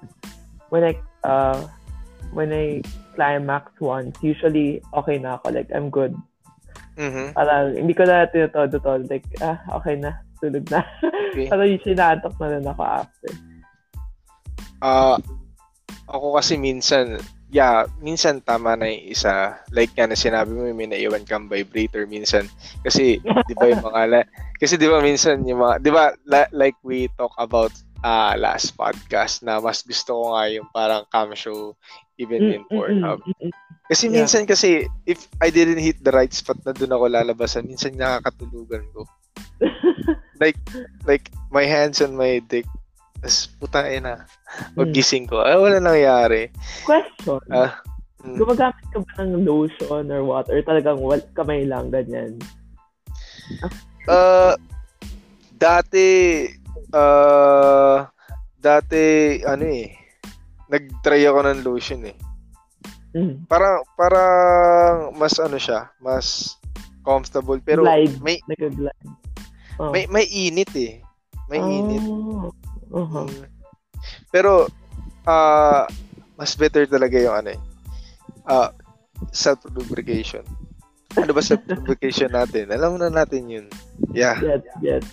when 0.70 0.84
I, 0.84 0.94
uh, 1.26 1.66
when 2.32 2.52
I 2.54 2.82
climax 3.14 3.72
once, 3.80 4.16
usually, 4.22 4.80
okay 4.94 5.18
na 5.18 5.36
ako. 5.36 5.50
Like, 5.50 5.70
I'm 5.74 5.90
good. 5.90 6.14
Mm-hmm. 6.96 7.34
Parang, 7.34 7.74
hindi 7.74 7.94
ko 7.94 8.04
na 8.06 8.30
tinatodo-todo. 8.30 9.10
Like, 9.10 9.26
ah, 9.42 9.58
okay 9.80 9.98
na. 9.98 10.22
Tulog 10.40 10.64
na. 10.72 10.80
Okay. 11.30 11.46
Pero 11.46 11.62
naantok 11.94 12.34
na 12.40 12.48
rin 12.50 12.64
ako 12.66 12.82
after. 12.82 13.32
Ah, 14.80 15.14
uh, 15.14 15.16
ako 16.10 16.40
kasi 16.40 16.58
minsan, 16.58 17.22
yeah, 17.54 17.86
minsan 18.02 18.42
tama 18.42 18.74
na 18.74 18.90
yung 18.90 19.14
isa. 19.14 19.60
Like 19.70 19.94
nga 19.94 20.10
na 20.10 20.18
sinabi 20.18 20.50
mo, 20.50 20.66
may 20.74 20.90
naiwan 20.90 21.22
kang 21.22 21.46
vibrator 21.46 22.08
minsan. 22.08 22.50
Kasi, 22.82 23.22
di 23.22 23.54
ba 23.54 23.70
yung 23.70 23.84
mga, 23.84 24.02
la- 24.10 24.30
kasi 24.58 24.74
di 24.74 24.90
ba 24.90 24.98
minsan 24.98 25.46
yung 25.46 25.62
mga, 25.62 25.84
di 25.84 25.90
ba, 25.94 26.10
la- 26.26 26.50
like 26.50 26.74
we 26.82 27.06
talk 27.14 27.30
about 27.38 27.70
uh, 28.02 28.34
last 28.34 28.74
podcast 28.74 29.46
na 29.46 29.62
mas 29.62 29.86
gusto 29.86 30.10
ko 30.16 30.24
nga 30.34 30.50
yung 30.50 30.66
parang 30.74 31.06
cam 31.14 31.30
show 31.36 31.76
even 32.18 32.52
in 32.52 32.62
Pornhub. 32.66 33.22
Kasi 33.86 34.10
yeah. 34.10 34.14
minsan 34.22 34.44
kasi, 34.48 34.90
if 35.06 35.30
I 35.38 35.52
didn't 35.54 35.82
hit 35.82 36.02
the 36.02 36.10
right 36.10 36.32
spot 36.32 36.58
na 36.66 36.74
doon 36.74 36.94
ako 36.94 37.04
lalabasan, 37.06 37.70
minsan 37.70 37.94
nakakatulugan 37.94 38.82
ko. 38.96 39.06
Like, 40.42 40.58
like, 41.06 41.30
my 41.50 41.64
hands 41.64 42.00
on 42.00 42.16
my 42.16 42.40
dick 42.46 42.66
tapos, 43.20 43.52
putang 43.60 43.88
ina. 43.92 44.24
Magising 44.72 45.28
ko. 45.28 45.44
Ay, 45.44 45.60
wala 45.60 45.76
nangyari. 45.76 46.48
Question. 46.88 47.36
Ah, 47.52 47.84
mm. 48.24 48.40
Gumagamit 48.40 48.80
ka 48.88 48.98
ba 49.04 49.12
ng 49.20 49.44
lotion 49.44 50.08
or 50.08 50.24
what? 50.24 50.48
Or 50.48 50.56
talagang 50.64 50.96
wal- 51.04 51.32
kamay 51.36 51.68
lang, 51.68 51.92
ganyan? 51.92 52.40
Uh, 54.08 54.56
dati, 55.52 56.48
uh, 56.96 58.08
dati, 58.56 59.04
ano 59.44 59.68
eh, 59.68 59.92
nag-try 60.72 61.20
ako 61.28 61.40
ng 61.44 61.60
lotion 61.60 62.00
eh. 62.08 62.16
Mm. 63.12 63.44
Parang, 63.52 63.84
parang, 64.00 65.12
mas 65.12 65.36
ano 65.36 65.60
siya, 65.60 65.92
mas 66.00 66.56
comfortable. 67.04 67.60
Pero, 67.60 67.84
glide. 67.84 68.16
may, 68.24 68.40
Nag-glide. 68.48 69.28
Oh. 69.80 69.88
May, 69.88 70.04
may 70.12 70.28
init 70.28 70.68
eh. 70.76 71.00
May 71.48 71.56
oh. 71.56 71.72
init. 71.72 72.04
Uh-huh. 72.92 73.28
Pero, 74.28 74.68
uh, 75.24 75.88
mas 76.36 76.52
better 76.52 76.84
talaga 76.84 77.16
yung 77.16 77.32
ano 77.32 77.56
eh. 77.56 77.60
Uh, 78.44 78.68
self-lubrication. 79.32 80.44
Ano 81.16 81.32
ba 81.32 81.40
self-lubrication 81.40 82.28
natin? 82.28 82.68
Alam 82.68 83.00
na 83.00 83.08
natin 83.08 83.48
yun. 83.48 83.66
Yeah. 84.12 84.36
Yes, 84.44 84.62
yes. 84.84 85.04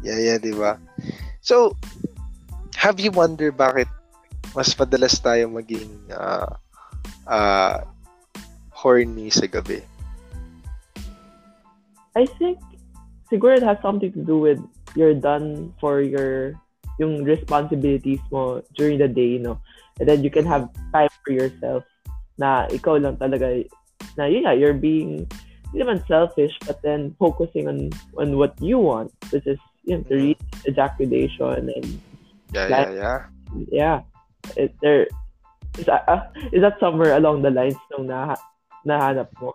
Yeah, 0.00 0.16
yeah, 0.16 0.38
di 0.40 0.56
ba? 0.56 0.80
So, 1.44 1.76
have 2.80 2.96
you 3.04 3.12
wonder 3.12 3.52
bakit 3.52 3.88
mas 4.56 4.72
madalas 4.80 5.20
tayo 5.20 5.52
maging 5.52 5.92
uh, 6.08 6.56
uh, 7.28 7.84
horny 8.72 9.28
sa 9.28 9.44
gabi? 9.44 9.84
I 12.16 12.24
think 12.40 12.58
siguro 13.30 13.56
it 13.56 13.62
has 13.62 13.78
something 13.80 14.12
to 14.12 14.22
do 14.22 14.38
with 14.38 14.60
you're 14.98 15.14
done 15.14 15.72
for 15.80 16.02
your 16.02 16.58
yung 16.98 17.24
responsibilities 17.24 18.20
mo 18.28 18.60
during 18.76 19.00
the 19.00 19.08
day, 19.08 19.38
you 19.38 19.42
know. 19.42 19.56
And 19.98 20.08
then 20.08 20.20
you 20.20 20.28
can 20.28 20.44
have 20.44 20.68
time 20.92 21.08
for 21.24 21.32
yourself 21.32 21.84
na 22.36 22.68
ikaw 22.68 23.00
lang 23.00 23.16
talaga 23.16 23.64
na 24.16 24.24
yun 24.28 24.44
yeah, 24.44 24.56
you're 24.56 24.76
being 24.76 25.28
hindi 25.70 25.86
naman 25.86 26.02
selfish 26.08 26.56
but 26.66 26.80
then 26.82 27.14
focusing 27.20 27.68
on 27.68 27.92
on 28.18 28.34
what 28.40 28.56
you 28.58 28.80
want 28.80 29.12
which 29.30 29.46
is 29.46 29.60
yun, 29.84 30.02
to 30.08 30.16
reach 30.16 30.40
ejaculation 30.66 31.70
and 31.70 31.86
Yeah, 32.50 32.66
yeah, 32.66 32.90
yeah. 32.90 33.20
yeah 33.70 33.98
it, 34.58 34.74
there 34.82 35.06
is 35.78 35.86
that, 35.86 36.02
uh, 36.10 36.26
is 36.50 36.66
that 36.66 36.82
somewhere 36.82 37.14
along 37.14 37.46
the 37.46 37.54
lines 37.54 37.78
nung 37.94 38.10
na 38.10 38.34
nahanap 38.82 39.30
mo 39.38 39.54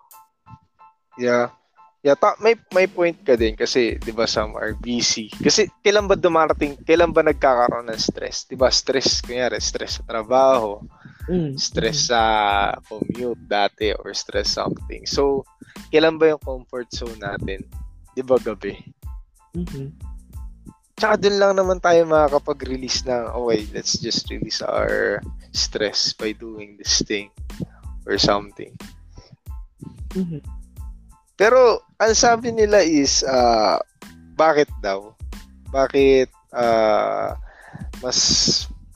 Yeah. 1.19 1.55
Yeah, 2.05 2.13
ta- 2.13 2.37
may 2.37 2.53
may 2.69 2.85
point 2.85 3.17
ka 3.25 3.33
din 3.33 3.57
kasi 3.57 3.97
'di 3.97 4.13
ba 4.13 4.29
some 4.29 4.53
are 4.53 4.77
busy. 4.77 5.33
Kasi 5.41 5.65
kailan 5.81 6.05
ba 6.05 6.13
dumarating, 6.13 6.77
kailan 6.85 7.09
ba 7.09 7.25
nagkakaroon 7.25 7.89
ng 7.89 7.97
stress? 7.97 8.45
'Di 8.45 8.53
ba? 8.53 8.69
Stress 8.69 9.25
kunyari, 9.25 9.57
stress 9.57 9.97
sa 9.97 10.05
trabaho, 10.05 10.85
mm. 11.25 11.57
stress 11.57 12.13
sa 12.13 12.21
commute 12.85 13.41
dati 13.49 13.89
or 13.97 14.13
stress 14.13 14.53
something. 14.53 15.01
So, 15.09 15.49
kailan 15.89 16.21
ba 16.21 16.37
yung 16.37 16.45
comfort 16.45 16.93
zone 16.93 17.17
natin? 17.17 17.65
'Di 18.13 18.21
ba 18.21 18.37
gabi? 18.37 18.77
Mhm. 19.57 19.97
Tsaka 21.01 21.17
dun 21.17 21.41
lang 21.41 21.57
naman 21.57 21.81
tayo 21.81 22.05
makakapag-release 22.05 23.09
ng, 23.09 23.33
okay, 23.33 23.65
let's 23.73 23.97
just 23.97 24.29
release 24.29 24.61
our 24.61 25.25
stress 25.51 26.13
by 26.13 26.37
doing 26.37 26.77
this 26.77 27.01
thing 27.01 27.33
or 28.05 28.21
something. 28.21 28.77
Mhm. 30.13 30.64
Pero 31.35 31.83
ang 31.99 32.15
sabi 32.15 32.51
nila 32.51 32.79
is 32.83 33.23
uh, 33.27 33.79
bakit 34.35 34.71
daw? 34.79 35.11
Bakit 35.71 36.31
uh, 36.55 37.35
mas 37.99 38.19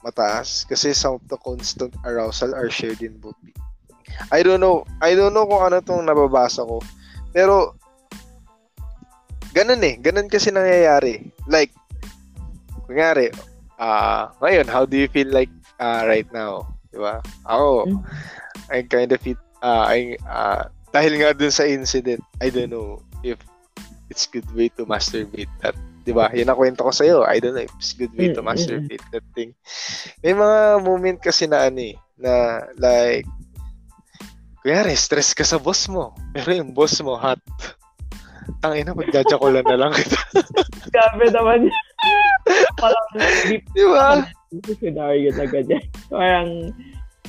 mataas? 0.00 0.64
Kasi 0.64 0.96
some 0.96 1.20
of 1.20 1.24
the 1.28 1.36
constant 1.40 1.92
arousal 2.04 2.56
are 2.56 2.72
shared 2.72 3.04
in 3.04 3.16
both 3.20 3.36
people. 3.44 3.64
I 4.32 4.44
don't 4.44 4.60
know. 4.60 4.84
I 5.00 5.16
don't 5.16 5.32
know 5.32 5.44
kung 5.48 5.64
ano 5.64 5.80
tong 5.84 6.04
nababasa 6.04 6.64
ko. 6.64 6.80
Pero 7.32 7.76
ganun 9.52 9.84
eh. 9.84 9.96
Ganun 10.00 10.28
kasi 10.28 10.52
nangyayari. 10.52 11.28
Like, 11.48 11.72
kunyari, 12.88 13.32
uh, 13.80 14.32
ngayon, 14.40 14.66
how 14.68 14.84
do 14.84 14.96
you 14.96 15.08
feel 15.08 15.28
like 15.32 15.52
uh, 15.80 16.04
right 16.04 16.28
now? 16.32 16.68
Diba? 16.90 17.22
Ako, 17.46 17.86
Mm. 17.86 18.00
I 18.70 18.86
kind 18.86 19.10
of 19.10 19.18
feel, 19.22 19.38
uh, 19.62 19.86
I, 19.86 20.14
uh, 20.26 20.70
dahil 20.90 21.12
nga 21.22 21.30
dun 21.34 21.54
sa 21.54 21.66
incident, 21.66 22.22
I 22.42 22.50
don't 22.50 22.70
know 22.70 23.02
if 23.22 23.38
it's 24.10 24.26
good 24.26 24.46
way 24.54 24.68
to 24.74 24.84
masturbate 24.84 25.50
that. 25.62 25.78
Di 26.02 26.10
ba? 26.10 26.32
Yan 26.34 26.50
ang 26.50 26.58
kwento 26.58 26.82
ko 26.82 26.90
sa'yo. 26.90 27.22
I 27.22 27.38
don't 27.38 27.54
know 27.54 27.62
if 27.62 27.72
it's 27.78 27.94
good 27.94 28.10
way 28.18 28.34
to 28.34 28.42
Mm, 28.42 28.46
mm, 28.46 28.50
masturbate 28.50 29.04
that 29.14 29.26
thing. 29.36 29.54
May 30.24 30.34
mga 30.34 30.58
moment 30.82 31.18
kasi 31.22 31.46
na 31.46 31.70
ano 31.70 31.78
eh, 31.78 31.96
na 32.18 32.64
like, 32.80 33.28
kunyari, 34.66 34.98
stress 34.98 35.30
ka 35.36 35.46
sa 35.46 35.62
boss 35.62 35.86
mo. 35.86 36.12
Pero 36.34 36.50
yung 36.56 36.74
boss 36.74 36.98
mo, 37.00 37.14
hot. 37.14 37.40
Tangina, 38.58 38.96
magjajakulan 38.96 39.64
na 39.64 39.78
lang 39.78 39.92
kita. 39.94 40.18
Grabe 40.92 41.26
naman 41.30 41.70
yun. 41.70 41.76
Parang 42.76 43.08
deep 43.46 43.64
Di 43.72 43.84
ba? 43.86 44.26
scenario 44.82 45.30
na 45.38 45.46
ganyan. 45.46 45.84
Parang 46.10 46.48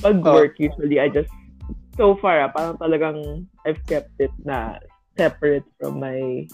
pag 0.02 0.18
work, 0.18 0.58
usually, 0.58 0.98
I 0.98 1.06
just, 1.06 1.30
so 1.96 2.16
far, 2.18 2.40
ah, 2.40 2.50
parang 2.50 2.76
talagang 2.78 3.46
I've 3.66 3.80
kept 3.86 4.12
it 4.18 4.32
na 4.44 4.78
separate 5.16 5.64
from 5.80 6.00
my 6.00 6.46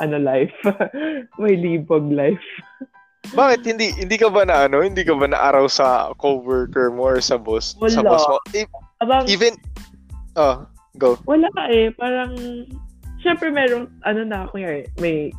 ano 0.00 0.18
life, 0.18 0.52
my 1.42 1.54
libog 1.54 2.10
life. 2.12 2.42
Bakit 3.34 3.66
hindi 3.66 3.90
hindi 3.96 4.16
ka 4.18 4.30
ba 4.30 4.46
na 4.46 4.70
ano, 4.70 4.82
hindi 4.86 5.02
ka 5.02 5.14
ba 5.18 5.26
na 5.26 5.38
araw 5.50 5.66
sa 5.66 6.14
coworker 6.22 6.94
mo 6.94 7.10
or 7.10 7.18
sa 7.18 7.34
boss, 7.34 7.74
sa 7.90 8.02
Wala. 8.04 8.10
boss 8.14 8.24
mo? 8.30 8.36
E- 8.54 8.70
Parang, 9.02 9.26
Even 9.28 9.52
Oh, 10.36 10.68
go. 11.00 11.16
wala 11.24 11.48
eh. 11.72 11.88
Parang, 11.96 12.36
syempre 13.24 13.48
merong, 13.48 13.88
ano 14.04 14.20
na, 14.24 14.44
kunyari, 14.52 14.84
may 15.00 15.32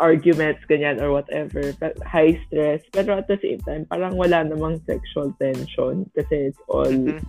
arguments, 0.00 0.64
ganyan, 0.64 0.96
or 0.96 1.12
whatever, 1.12 1.60
but 1.76 1.92
high 2.08 2.32
stress. 2.48 2.80
Pero 2.96 3.20
at 3.20 3.28
the 3.28 3.36
same 3.44 3.60
time, 3.68 3.84
parang 3.92 4.16
wala 4.16 4.40
namang 4.48 4.80
sexual 4.88 5.28
tension 5.36 6.08
kasi 6.16 6.50
it's 6.50 6.60
all, 6.72 6.88
Mhm. 6.88 7.20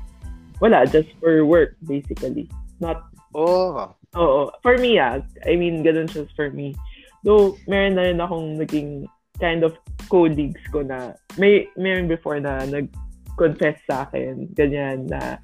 Wala, 0.61 0.85
just 0.85 1.09
for 1.19 1.43
work, 1.43 1.75
basically. 1.83 2.47
Not 2.79 3.11
Oh. 3.31 3.95
Oo. 4.15 4.51
For 4.59 4.75
me, 4.75 4.99
ah. 4.99 5.23
I 5.47 5.55
mean, 5.55 5.83
ganun 5.83 6.11
siya 6.11 6.27
for 6.35 6.51
me. 6.51 6.75
Though, 7.23 7.55
meron 7.67 7.95
na 7.95 8.11
rin 8.11 8.19
akong 8.19 8.59
naging 8.59 9.07
kind 9.39 9.63
of 9.63 9.77
colleagues 10.11 10.61
ko 10.69 10.83
na, 10.83 11.15
may, 11.39 11.69
meron 11.79 12.11
before 12.11 12.37
na 12.43 12.65
nag-confess 12.67 13.79
sa 13.87 14.03
akin, 14.09 14.51
ganyan, 14.57 15.07
na 15.07 15.39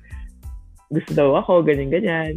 gusto 0.92 1.16
daw 1.16 1.40
ako, 1.40 1.64
ganyan, 1.64 1.90
ganyan. 1.94 2.34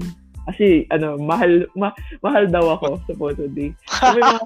Kasi, 0.46 0.86
ano, 0.94 1.18
mahal, 1.18 1.66
ma, 1.74 1.90
mahal 2.22 2.46
daw 2.46 2.78
ako, 2.78 3.00
supposedly. 3.10 3.74
So, 3.90 4.14
may 4.14 4.22
mga 4.22 4.42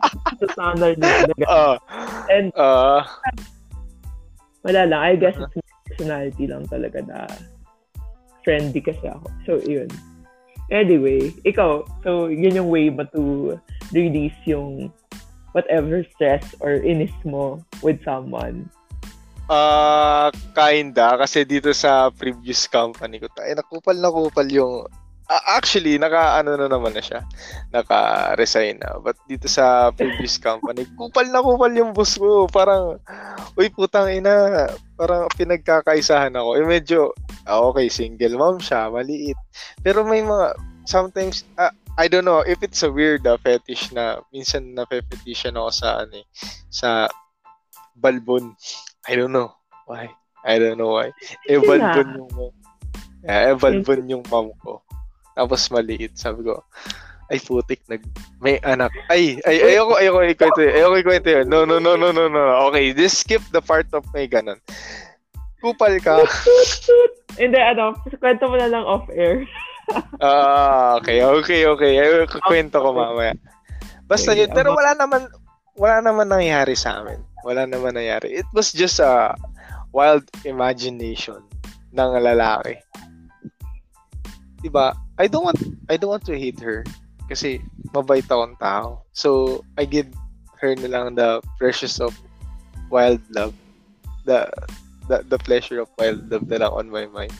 standard 0.56 0.96
na, 0.98 1.10
na. 1.36 1.46
Ah. 1.46 1.76
And, 2.34 2.48
Ah. 2.56 3.04
wala 4.64 4.88
lang. 4.88 5.00
I 5.04 5.14
guess 5.20 5.36
it's 5.36 5.52
personality 5.84 6.48
lang 6.48 6.64
talaga 6.72 7.04
na 7.04 7.28
friendly 8.44 8.84
kasi 8.84 9.08
ako. 9.08 9.26
So, 9.48 9.52
yun. 9.64 9.88
Anyway, 10.70 11.32
ikaw, 11.44 11.84
so, 12.04 12.28
yun 12.28 12.56
yung 12.56 12.70
way 12.70 12.88
ba 12.88 13.08
to 13.16 13.56
release 13.90 14.36
yung 14.46 14.92
whatever 15.52 16.04
stress 16.14 16.54
or 16.60 16.78
inis 16.84 17.12
mo 17.24 17.60
with 17.80 17.98
someone? 18.04 18.68
Ah, 19.44 20.32
kinda 20.56 21.20
kasi 21.20 21.44
dito 21.44 21.68
sa 21.76 22.08
previous 22.08 22.64
company 22.64 23.20
ko, 23.20 23.28
tayo 23.36 23.52
nakupal 23.52 23.96
na 23.96 24.08
kupal 24.08 24.48
yung 24.48 24.88
Ah, 25.24 25.56
actually 25.56 25.96
naka 25.96 26.36
ano 26.36 26.52
na 26.52 26.68
naman 26.68 26.92
na 26.92 27.00
siya. 27.00 27.24
Naka-resign 27.72 28.76
na. 28.76 29.00
But 29.00 29.16
dito 29.24 29.48
sa 29.48 29.88
previous 29.96 30.36
company, 30.44 30.84
kupal 31.00 31.32
na 31.32 31.40
kupal 31.40 31.72
yung 31.72 31.96
boss 31.96 32.20
ko. 32.20 32.44
Parang 32.44 33.00
uy 33.56 33.72
putang 33.72 34.12
ina, 34.12 34.68
parang 35.00 35.24
pinagkakaisahan 35.32 36.36
ako. 36.36 36.60
Eh 36.60 36.66
medyo 36.68 37.16
okay, 37.48 37.88
single 37.88 38.36
mom 38.36 38.58
siya, 38.60 38.88
maliit. 38.88 39.38
Pero 39.84 40.04
may 40.04 40.24
mga 40.24 40.56
sometimes 40.84 41.44
ah, 41.56 41.72
I 41.96 42.08
don't 42.08 42.26
know 42.26 42.42
if 42.42 42.62
it's 42.62 42.82
a 42.82 42.90
weird 42.90 43.26
uh, 43.26 43.38
fetish 43.38 43.94
na 43.94 44.18
minsan 44.34 44.74
na 44.74 44.84
fetishan 44.88 45.54
ako 45.54 45.70
sa 45.70 45.88
ano 46.04 46.14
eh, 46.18 46.26
sa 46.68 47.06
balbon. 47.94 48.52
I 49.06 49.14
don't 49.14 49.32
know 49.32 49.54
why. 49.86 50.10
I 50.44 50.58
don't 50.58 50.76
know 50.76 50.98
why. 50.98 51.14
Eh, 51.48 51.60
balbon 51.62 52.08
yung 52.18 52.30
eh, 53.24 53.54
balbon 53.56 54.10
yung 54.10 54.24
mom 54.28 54.52
ko. 54.60 54.82
Tapos 55.34 55.70
maliit. 55.70 56.18
Sabi 56.18 56.44
ko, 56.44 56.62
ay 57.32 57.40
putik, 57.40 57.80
nag, 57.88 58.04
may 58.42 58.60
anak. 58.60 58.92
Ay, 59.08 59.40
ay, 59.48 59.74
ayoko, 59.74 59.96
ayoko 59.96 60.20
ikwento 60.28 60.60
yun. 60.60 60.74
Ayoko 60.76 60.96
ikwento 61.00 61.30
yun. 61.32 61.46
No, 61.48 61.64
no, 61.64 61.80
no, 61.80 61.96
no, 61.96 62.12
no, 62.12 62.28
no. 62.28 62.42
Okay, 62.68 62.92
just 62.92 63.24
skip 63.24 63.40
the 63.48 63.64
part 63.64 63.88
of 63.96 64.04
may 64.12 64.28
ganun. 64.28 64.60
Kupal 65.64 65.96
ka. 66.04 66.20
Hindi, 67.34 67.58
ano, 67.58 67.98
kwento 68.18 68.46
mo 68.46 68.56
na 68.56 68.70
lang 68.70 68.84
off-air. 68.84 69.44
Ah, 70.16 70.96
okay, 70.96 71.20
okay, 71.20 71.68
okay. 71.68 71.92
Ay, 72.00 72.24
kukwento 72.24 72.80
ko 72.80 72.96
mamaya. 72.96 73.36
Basta 74.08 74.32
Okay, 74.32 74.48
yun. 74.48 74.50
Pero 74.56 74.72
wala 74.72 74.96
naman, 74.96 75.28
wala 75.76 76.00
naman 76.00 76.32
nangyari 76.32 76.72
sa 76.72 77.04
amin. 77.04 77.20
Wala 77.44 77.68
naman 77.68 77.92
nangyari. 77.92 78.32
It 78.32 78.48
was 78.56 78.72
just 78.72 78.96
a 78.96 79.36
wild 79.92 80.24
imagination 80.48 81.44
ng 81.92 82.10
lalaki. 82.16 82.80
Diba? 84.64 84.96
I 85.20 85.28
don't 85.28 85.44
want, 85.44 85.60
I 85.92 86.00
don't 86.00 86.16
want 86.16 86.24
to 86.32 86.36
hate 86.40 86.64
her. 86.64 86.80
Kasi 87.28 87.60
mabait 87.92 88.24
akong 88.24 88.56
tao. 88.56 89.04
So, 89.12 89.60
I 89.76 89.84
give 89.84 90.08
her 90.64 90.72
na 90.80 90.88
lang 90.88 91.20
the 91.20 91.44
precious 91.60 92.00
of 92.00 92.16
wild 92.88 93.20
love. 93.28 93.52
The, 94.24 94.48
the, 95.08 95.24
the 95.28 95.38
pleasure 95.38 95.80
of 95.80 95.88
wild 95.98 96.30
love 96.30 96.48
na 96.48 96.64
lang 96.64 96.72
on 96.72 96.86
my 96.90 97.06
mind. 97.06 97.34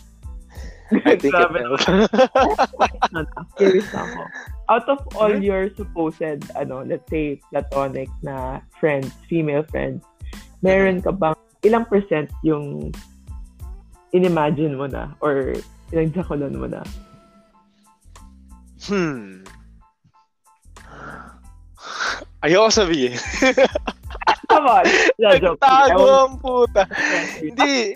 I 1.09 1.16
think 1.16 1.33
it. 1.33 1.48
Ano, 1.48 3.27
Curious 3.57 3.88
ako. 3.94 4.20
Out 4.68 4.87
of 4.88 5.00
all 5.16 5.33
your 5.33 5.72
supposed, 5.72 6.44
ano, 6.55 6.85
let's 6.85 7.09
say, 7.09 7.40
platonic 7.48 8.09
na 8.22 8.61
friends, 8.77 9.11
female 9.29 9.64
friends, 9.72 10.05
meron 10.61 11.00
ka 11.00 11.12
bang, 11.12 11.37
ilang 11.64 11.88
percent 11.88 12.29
yung 12.44 12.92
inimagine 14.12 14.77
mo 14.77 14.85
na 14.87 15.16
or 15.24 15.57
pinagjakulan 15.88 16.53
mo 16.53 16.68
na? 16.68 16.85
Hmm. 18.85 19.40
Ayoko 22.44 22.68
sabihin. 22.68 23.16
Come 24.64 24.81
on! 24.81 24.85
Nagtago 25.20 26.05
ang 26.09 26.37
puta. 26.40 26.88
Hindi. 27.37 27.92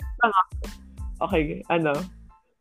Okay, 1.17 1.65
ano? 1.73 1.97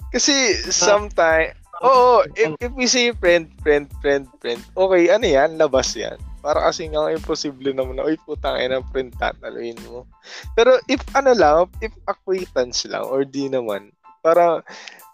Kasi 0.09 0.57
sometime, 0.73 1.53
oo, 1.85 2.25
if, 2.33 2.57
if 2.57 2.73
we 2.73 2.89
say 2.89 3.13
friend, 3.13 3.53
friend, 3.61 3.85
friend, 4.01 4.25
friend, 4.41 4.65
okay, 4.73 5.13
ano 5.13 5.29
yan, 5.29 5.61
labas 5.61 5.93
yan. 5.93 6.17
Para 6.41 6.65
kasi 6.65 6.89
nga 6.89 7.13
imposible 7.13 7.77
naman 7.77 8.01
na, 8.01 8.09
uy, 8.09 8.17
putang 8.25 8.57
ina, 8.57 8.81
friend, 8.89 9.13
tataluin 9.21 9.77
mo. 9.93 10.09
Pero 10.57 10.81
if 10.89 11.05
ano 11.13 11.37
lang, 11.37 11.69
if 11.85 11.93
acquaintance 12.09 12.89
lang, 12.89 13.05
or 13.05 13.29
di 13.29 13.53
naman, 13.53 13.93
Parang, 14.19 14.61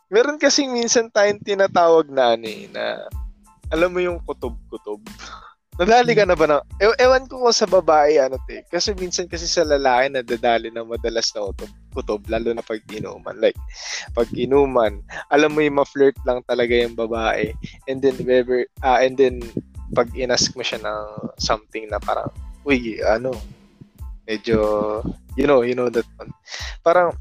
meron 0.09 0.41
kasi 0.41 0.65
minsan 0.67 1.13
tayong 1.13 1.43
tinatawag 1.45 2.09
na 2.09 2.35
ano 2.37 2.47
eh, 2.49 2.67
na 2.73 3.05
alam 3.69 3.93
mo 3.93 4.01
yung 4.01 4.21
kutob-kutob. 4.25 5.01
Nadali 5.75 6.15
ka 6.15 6.23
na 6.23 6.39
ba 6.39 6.47
na? 6.47 6.59
E- 6.79 6.99
ewan 7.03 7.27
ko 7.27 7.43
kung 7.43 7.51
sa 7.51 7.67
babae 7.67 8.23
ano 8.23 8.39
te. 8.47 8.63
Kasi 8.71 8.95
minsan 8.95 9.27
kasi 9.27 9.51
sa 9.51 9.67
lalaki 9.67 10.07
nadadali 10.15 10.71
na 10.71 10.87
madalas 10.87 11.35
na 11.35 11.51
kutob, 11.51 11.73
kutob 11.99 12.23
lalo 12.31 12.55
na 12.55 12.63
pag 12.63 12.79
inuman. 12.95 13.35
Like 13.43 13.59
pag 14.15 14.31
inuman, 14.39 15.03
alam 15.35 15.51
mo 15.51 15.67
yung 15.67 15.83
ma-flirt 15.83 16.15
lang 16.23 16.47
talaga 16.47 16.79
yung 16.79 16.95
babae. 16.95 17.51
And 17.91 17.99
then 17.99 18.15
whenever 18.23 18.63
uh, 18.87 19.03
and 19.03 19.19
then 19.19 19.43
pag 19.99 20.15
inask 20.15 20.55
mo 20.55 20.63
siya 20.63 20.79
ng 20.79 21.35
something 21.43 21.91
na 21.91 21.99
parang 21.99 22.31
uy, 22.63 23.03
ano, 23.03 23.35
medyo 24.31 24.59
you 25.35 25.51
know, 25.51 25.67
you 25.67 25.75
know 25.75 25.91
that 25.91 26.07
one. 26.23 26.31
Parang 26.87 27.19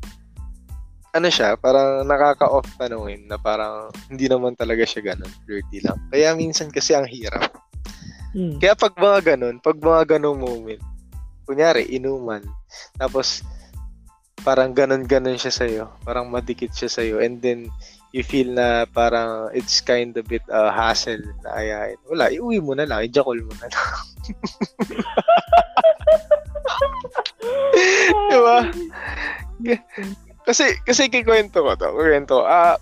ano 1.14 1.30
siya, 1.30 1.58
parang 1.58 2.06
nakaka-off 2.06 2.70
tanungin 2.78 3.26
na 3.26 3.42
parang 3.42 3.90
hindi 4.14 4.30
naman 4.30 4.54
talaga 4.54 4.86
siya 4.86 5.14
ganun, 5.14 5.30
flirty 5.46 5.82
lang. 5.82 5.98
Kaya 6.14 6.38
minsan 6.38 6.70
kasi 6.70 6.94
ang 6.94 7.10
hirap 7.10 7.63
Mm. 8.34 8.58
Kaya 8.58 8.74
pag 8.74 8.98
mga 8.98 9.20
ganun, 9.34 9.62
pag 9.62 9.78
mga 9.78 10.18
ganung 10.18 10.42
moment, 10.42 10.82
kunyari, 11.46 11.86
inuman, 11.94 12.42
tapos 12.98 13.46
parang 14.42 14.74
ganun-ganun 14.76 15.40
siya 15.40 15.54
sa'yo, 15.54 15.86
parang 16.04 16.28
madikit 16.28 16.74
siya 16.76 16.92
sa'yo, 16.92 17.22
and 17.22 17.40
then 17.40 17.72
you 18.12 18.22
feel 18.22 18.52
na 18.52 18.86
parang 18.90 19.50
it's 19.56 19.82
kind 19.82 20.18
of 20.18 20.28
bit 20.28 20.44
uh, 20.50 20.70
hassle 20.70 21.22
na 21.46 21.50
ayahin. 21.58 21.98
Wala, 22.10 22.30
iuwi 22.30 22.60
mo 22.60 22.76
na 22.76 22.86
lang, 22.90 23.06
i-jackal 23.06 23.40
mo 23.40 23.54
na 23.62 23.68
lang. 23.72 23.88
diba? 28.34 28.60
Kasi, 30.44 30.76
kasi 30.84 31.08
kikwento 31.08 31.64
ko 31.64 31.72
to, 31.78 31.96
kikwento, 31.96 32.44
ah, 32.44 32.76
uh, 32.76 32.78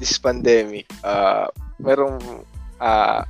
this 0.00 0.16
pandemic, 0.16 0.88
uh, 1.04 1.50
merong, 1.82 2.46
uh, 2.80 3.20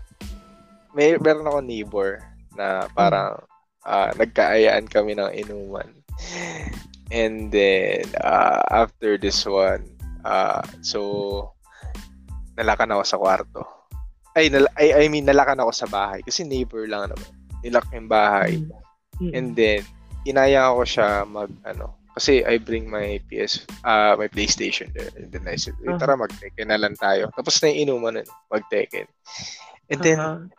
may 0.98 1.14
meron 1.22 1.46
ako 1.46 1.62
neighbor 1.62 2.18
na 2.58 2.90
parang 2.90 3.38
uh, 3.86 4.10
nagkaayaan 4.18 4.90
kami 4.90 5.14
ng 5.14 5.30
inuman. 5.30 5.86
And 7.14 7.54
then 7.54 8.10
uh, 8.18 8.66
after 8.66 9.14
this 9.14 9.46
one, 9.46 9.86
uh, 10.26 10.66
so 10.82 11.54
nalakan 12.58 12.98
ako 12.98 13.02
sa 13.06 13.16
kwarto. 13.22 13.62
Ay, 14.34 14.50
nal- 14.50 14.74
I, 14.74 15.06
I 15.06 15.08
mean, 15.08 15.22
nalakan 15.22 15.62
ako 15.62 15.70
sa 15.70 15.86
bahay 15.86 16.18
kasi 16.26 16.42
neighbor 16.42 16.90
lang 16.90 17.14
naman. 17.14 17.30
Nilak 17.62 17.86
yung 17.94 18.10
bahay. 18.10 18.58
Mm-hmm. 19.22 19.32
And 19.34 19.48
then, 19.54 19.82
inaya 20.26 20.74
ako 20.74 20.82
siya 20.82 21.08
mag, 21.26 21.50
ano, 21.62 21.94
kasi 22.18 22.42
I 22.42 22.58
bring 22.58 22.90
my 22.90 23.22
PS, 23.30 23.62
uh, 23.86 24.18
my 24.18 24.26
PlayStation 24.26 24.90
there. 24.94 25.10
And 25.14 25.30
then 25.30 25.46
I 25.46 25.54
said, 25.54 25.78
uh-huh. 25.78 25.98
tara, 26.02 26.18
mag-Tekken 26.18 26.70
na 26.70 26.78
lang 26.78 26.98
tayo. 26.98 27.30
Tapos 27.34 27.62
na 27.62 27.70
yung 27.70 27.78
inuman 27.86 28.22
nun, 28.22 28.28
mag-Tekken. 28.50 29.06
And 29.90 30.02
then, 30.02 30.18
uh-huh 30.18 30.50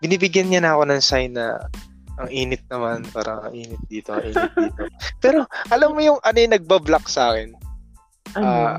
binibigyan 0.00 0.48
niya 0.48 0.60
na 0.64 0.72
ako 0.76 0.82
ng 0.88 1.02
sign 1.04 1.36
na 1.36 1.60
ang 2.20 2.28
init 2.28 2.60
naman, 2.68 3.00
parang 3.16 3.48
ang 3.48 3.54
init 3.56 3.80
dito, 3.88 4.12
ang 4.12 4.24
init 4.28 4.52
dito. 4.52 4.82
Pero, 5.24 5.48
alam 5.72 5.96
mo 5.96 6.00
yung 6.04 6.20
ano 6.20 6.36
yung 6.36 6.52
nagbablock 6.52 7.08
sa 7.08 7.32
akin? 7.32 7.56
Ano? 8.36 8.44
Uh, 8.44 8.78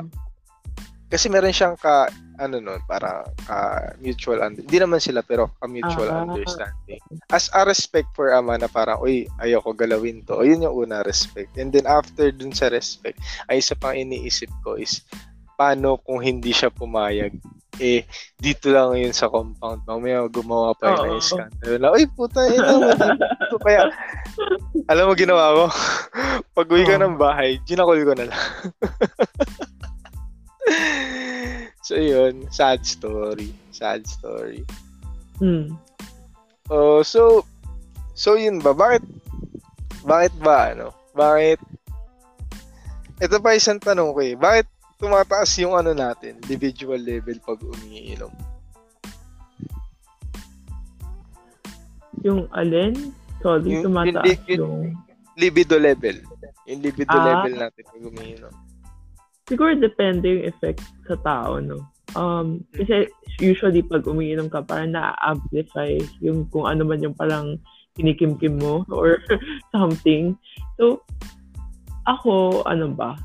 kasi 1.11 1.27
meron 1.27 1.51
siyang 1.51 1.75
ka, 1.75 2.07
ano 2.39 2.63
nun, 2.63 2.79
para 2.87 3.27
ka 3.43 3.57
mutual, 3.99 4.39
under, 4.39 4.63
hindi 4.63 4.79
naman 4.79 5.03
sila, 5.03 5.19
pero 5.19 5.51
ka 5.59 5.67
mutual 5.67 6.07
uh, 6.07 6.23
understanding. 6.23 7.03
As 7.35 7.51
a 7.51 7.67
respect 7.67 8.07
for 8.15 8.31
ama 8.31 8.55
na 8.55 8.71
parang, 8.71 9.03
uy, 9.03 9.27
ayoko 9.43 9.75
galawin 9.75 10.23
to. 10.23 10.39
O 10.39 10.47
yun 10.47 10.63
yung 10.63 10.87
una, 10.87 11.03
respect. 11.03 11.51
And 11.59 11.75
then 11.75 11.83
after 11.83 12.31
dun 12.31 12.55
sa 12.55 12.71
respect, 12.71 13.19
ay 13.51 13.59
isa 13.59 13.75
pang 13.75 13.91
iniisip 13.91 14.47
ko 14.63 14.79
is, 14.79 15.03
paano 15.59 15.99
kung 16.07 16.23
hindi 16.23 16.55
siya 16.55 16.71
pumayag? 16.71 17.35
Eh, 17.79 18.03
dito 18.35 18.67
lang 18.73 18.97
yun 18.99 19.15
sa 19.15 19.31
compound. 19.31 19.85
Mamaya 19.87 20.27
gumawa 20.27 20.75
pa 20.75 20.91
yun 20.91 21.15
ng 21.15 21.23
scandal. 21.23 21.79
Na, 21.79 21.95
Uy, 21.95 22.03
puta, 22.09 22.43
ina 22.51 22.75
mo 22.75 22.91
dito. 22.91 23.55
Kaya, 23.63 23.87
alam 24.91 25.07
mo 25.07 25.13
ginawa 25.15 25.55
ko? 25.55 25.63
Pag 26.57 26.67
uwi 26.67 26.83
ka 26.83 26.99
ng 26.99 27.15
bahay, 27.15 27.61
ginakol 27.63 28.01
ko 28.03 28.11
na 28.17 28.27
lang. 28.27 28.43
so, 31.87 31.95
yun. 31.95 32.43
Sad 32.51 32.83
story. 32.83 33.55
Sad 33.71 34.03
story. 34.03 34.67
Hmm. 35.39 35.79
Oh, 36.67 36.99
so, 37.05 37.47
so 38.17 38.35
yun 38.35 38.59
ba? 38.59 38.75
Bakit, 38.75 39.03
bakit 40.03 40.33
ba, 40.43 40.75
ano? 40.75 40.91
Bakit, 41.15 41.59
ito 43.21 43.37
pa 43.39 43.55
isang 43.55 43.79
tanong 43.79 44.11
ko 44.11 44.19
eh. 44.19 44.35
Bakit 44.35 44.80
tumataas 45.01 45.49
yung 45.57 45.73
ano 45.73 45.97
natin, 45.97 46.37
individual 46.45 47.01
level 47.01 47.37
pag 47.41 47.57
umiinom. 47.57 48.29
Yung 52.21 52.45
alin? 52.53 52.93
Sorry, 53.41 53.81
yung, 53.81 53.89
tumataas 53.89 54.37
yung, 54.45 54.61
yung... 54.61 54.77
Libido 55.41 55.81
level. 55.81 56.21
Yung 56.69 56.85
libido 56.85 57.17
ah, 57.17 57.25
level 57.25 57.57
natin 57.57 57.81
pag 57.81 58.03
umiinom. 58.05 58.53
Siguro 59.49 59.73
depende 59.73 60.37
yung 60.37 60.45
effect 60.45 60.85
sa 61.09 61.17
tao, 61.25 61.57
no? 61.57 61.81
Um, 62.13 62.61
kasi 62.77 63.09
usually 63.41 63.81
pag 63.81 64.05
umiinom 64.05 64.53
ka, 64.53 64.61
parang 64.61 64.93
na-amplify 64.93 65.97
yung 66.21 66.45
kung 66.53 66.69
ano 66.69 66.85
man 66.85 67.01
yung 67.01 67.17
parang 67.17 67.57
kinikimkim 67.97 68.61
mo 68.61 68.85
or 68.93 69.17
something. 69.73 70.37
So, 70.77 71.01
ako, 72.05 72.61
ano 72.69 72.93
ba, 72.93 73.17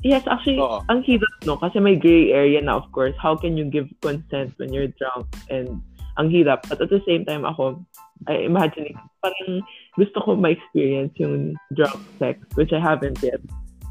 Yes, 0.00 0.24
actually, 0.24 0.56
Oo. 0.56 0.80
ang 0.88 1.04
hirap, 1.04 1.28
no? 1.44 1.60
Kasi 1.60 1.76
may 1.76 1.92
gray 1.92 2.32
area 2.32 2.64
na, 2.64 2.80
of 2.80 2.88
course. 2.96 3.12
How 3.20 3.36
can 3.36 3.60
you 3.60 3.68
give 3.68 3.84
consent 4.00 4.56
when 4.56 4.72
you're 4.72 4.88
drunk? 4.96 5.28
And 5.52 5.84
ang 6.16 6.32
hirap. 6.32 6.64
But 6.72 6.80
at 6.80 6.88
the 6.88 7.04
same 7.04 7.28
time, 7.28 7.44
ako, 7.44 7.84
I 8.24 8.48
imagine, 8.48 8.96
parang 9.20 9.60
gusto 10.00 10.24
ko 10.24 10.40
ma-experience 10.40 11.12
yung 11.20 11.52
drunk 11.76 12.00
sex, 12.16 12.40
which 12.56 12.72
I 12.72 12.80
haven't 12.80 13.20
yet. 13.20 13.44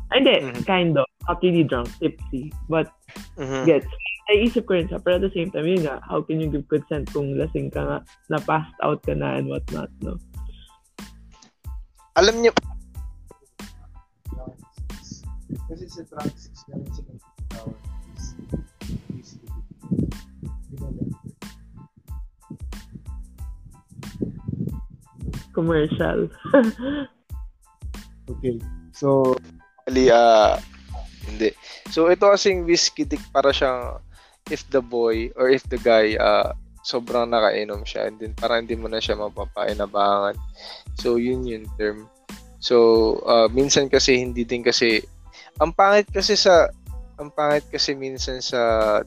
Hindi, 0.09 0.41
mm-hmm. 0.41 0.65
kind 0.65 0.97
of. 0.97 1.05
Not 1.29 1.45
really 1.45 1.61
drunk, 1.61 1.93
tipsy. 2.01 2.49
But, 2.65 2.89
mm-hmm. 3.37 3.69
gets. 3.69 3.85
Naisip 4.29 4.65
ko 4.65 4.77
rin 4.77 4.89
siya. 4.89 5.01
Pero 5.01 5.21
at 5.21 5.25
the 5.25 5.33
same 5.33 5.53
time, 5.53 5.69
yun 5.69 5.85
nga, 5.85 6.01
how 6.01 6.25
can 6.25 6.41
you 6.41 6.49
give 6.49 6.65
consent 6.69 7.09
kung 7.13 7.37
lasing 7.37 7.69
ka 7.69 7.85
nga, 7.85 7.97
na 8.33 8.37
passed 8.41 8.77
out 8.81 9.01
ka 9.05 9.13
na 9.13 9.37
and 9.37 9.45
whatnot, 9.45 9.93
no? 10.01 10.17
Alam 12.17 12.41
niyo, 12.41 12.53
kasi 15.69 15.85
sa 15.85 16.01
track 16.09 16.33
6 16.33 16.73
namin 16.73 16.89
sa 16.89 17.01
Tower 17.53 17.77
is 18.17 18.25
basically 19.13 19.61
commercial. 25.53 26.31
okay. 28.31 28.55
So, 28.95 29.35
ali 29.85 30.09
uh, 30.09 30.57
hindi. 31.27 31.51
So, 31.91 32.07
ito 32.09 32.31
kasing 32.31 32.63
whiskey 32.65 33.05
dick 33.05 33.21
para 33.29 33.51
siyang 33.51 33.99
if 34.49 34.65
the 34.73 34.81
boy 34.81 35.29
or 35.37 35.51
if 35.51 35.61
the 35.69 35.77
guy 35.77 36.17
uh, 36.17 36.55
sobrang 36.81 37.29
nakainom 37.29 37.85
siya 37.85 38.09
and 38.09 38.17
then 38.17 38.33
parang 38.33 38.65
hindi 38.65 38.79
mo 38.79 38.87
na 38.87 39.03
siya 39.03 39.19
mapapainabangan. 39.19 40.39
So, 40.97 41.19
yun 41.19 41.45
yung 41.45 41.67
term. 41.75 42.07
So, 42.63 43.19
uh, 43.27 43.51
minsan 43.51 43.91
kasi 43.91 44.19
hindi 44.19 44.47
din 44.47 44.63
kasi 44.63 45.03
ang 45.59 45.75
pangit 45.75 46.07
kasi 46.11 46.39
sa 46.39 46.71
ang 47.19 47.35
pangit 47.35 47.67
kasi 47.67 47.91
minsan 47.91 48.39
sa 48.39 48.59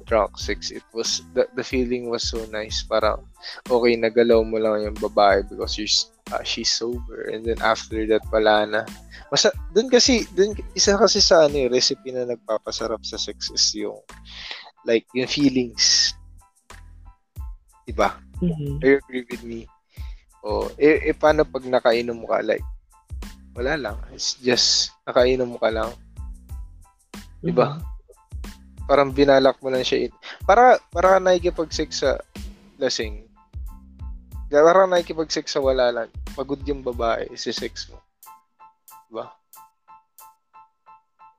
drunk 0.04 0.36
sex 0.36 0.68
it 0.68 0.84
was 0.92 1.24
the, 1.32 1.48
the 1.56 1.64
feeling 1.64 2.12
was 2.12 2.28
so 2.28 2.44
nice. 2.52 2.84
Parang 2.84 3.24
okay 3.72 3.96
nagalaw 3.96 4.44
mo 4.44 4.60
lang 4.60 4.84
yung 4.84 4.98
babae 5.00 5.40
because 5.48 5.72
she's 5.72 6.12
uh, 6.28 6.44
she's 6.44 6.68
sober. 6.68 7.32
And 7.32 7.40
then 7.40 7.56
after 7.64 8.04
that 8.12 8.20
wala 8.28 8.68
na. 8.68 8.80
Masa, 9.32 9.48
dun 9.72 9.88
kasi 9.88 10.28
dun 10.36 10.52
isa 10.76 11.00
kasi 11.00 11.24
sa 11.24 11.48
ano 11.48 11.56
yung 11.56 11.72
recipe 11.72 12.12
na 12.12 12.28
nagpapasarap 12.28 13.00
sa 13.00 13.16
sex 13.16 13.48
is 13.48 13.64
yung 13.72 13.96
like 14.84 15.08
yung 15.16 15.28
feelings. 15.28 16.12
Diba? 17.88 18.12
Mm-hmm. 18.44 18.84
Are 18.84 18.88
you 18.92 18.98
agree 19.00 19.24
with 19.24 19.42
me? 19.42 19.64
O 20.44 20.68
eh, 20.76 21.00
eh 21.08 21.16
paano 21.16 21.48
pag 21.48 21.64
nakainom 21.64 22.28
ka? 22.28 22.44
Like 22.44 22.64
wala 23.56 23.80
lang. 23.80 23.96
It's 24.12 24.36
just 24.36 24.92
nakainom 25.08 25.56
ka 25.56 25.72
lang 25.72 25.96
'Di 27.42 27.52
ba? 27.52 27.76
Mm-hmm. 27.76 28.86
Parang 28.86 29.10
binalak 29.10 29.58
mo 29.62 29.68
lang 29.70 29.82
siya. 29.82 30.08
In. 30.08 30.14
Para 30.46 30.78
para 30.94 31.18
nakikipag-sex 31.18 32.06
sa 32.06 32.18
lasing. 32.78 33.26
Para 34.48 34.86
nakikipag-sex 34.86 35.54
sa 35.54 35.62
wala 35.62 35.90
lang. 35.90 36.08
Pagod 36.38 36.62
yung 36.64 36.86
babae, 36.86 37.26
si 37.34 37.50
sex 37.50 37.90
mo. 37.90 37.98
'Di 39.06 39.12
ba? 39.12 39.26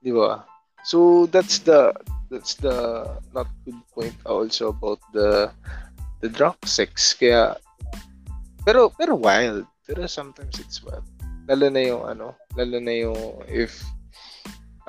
'Di 0.04 0.12
ba? 0.12 0.44
So 0.84 1.24
that's 1.32 1.64
the 1.64 1.96
that's 2.28 2.60
the 2.60 3.08
not 3.32 3.48
good 3.64 3.80
point 3.94 4.16
also 4.28 4.68
about 4.68 5.00
the 5.16 5.48
the 6.20 6.28
drunk 6.28 6.58
sex 6.66 7.14
kaya 7.14 7.56
pero 8.64 8.90
pero 8.92 9.14
wild 9.14 9.68
pero 9.84 10.08
sometimes 10.08 10.56
it's 10.56 10.80
wild 10.80 11.04
lalo 11.46 11.68
na 11.68 11.82
yung 11.84 12.02
ano 12.04 12.32
lalo 12.56 12.76
na 12.80 12.94
yung 12.96 13.16
if 13.46 13.84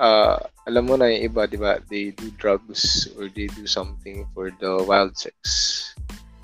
uh, 0.00 0.38
alam 0.66 0.84
mo 0.86 0.94
na 0.96 1.10
yung 1.12 1.32
iba, 1.32 1.46
di 1.46 1.58
ba, 1.58 1.78
they 1.88 2.10
do 2.16 2.30
drugs 2.36 3.08
or 3.16 3.28
they 3.32 3.46
do 3.54 3.64
something 3.66 4.26
for 4.34 4.50
the 4.58 4.82
wild 4.84 5.14
sex. 5.16 5.34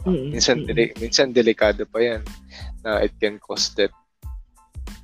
Mm, 0.06 0.34
Minsan, 0.34 0.56
mm. 0.62 0.66
deli- 0.66 0.94
minsan 0.98 1.28
delikado 1.30 1.86
pa 1.86 1.98
yan 2.02 2.22
na 2.82 3.02
it 3.02 3.14
can 3.22 3.38
cause 3.38 3.70
death. 3.74 3.94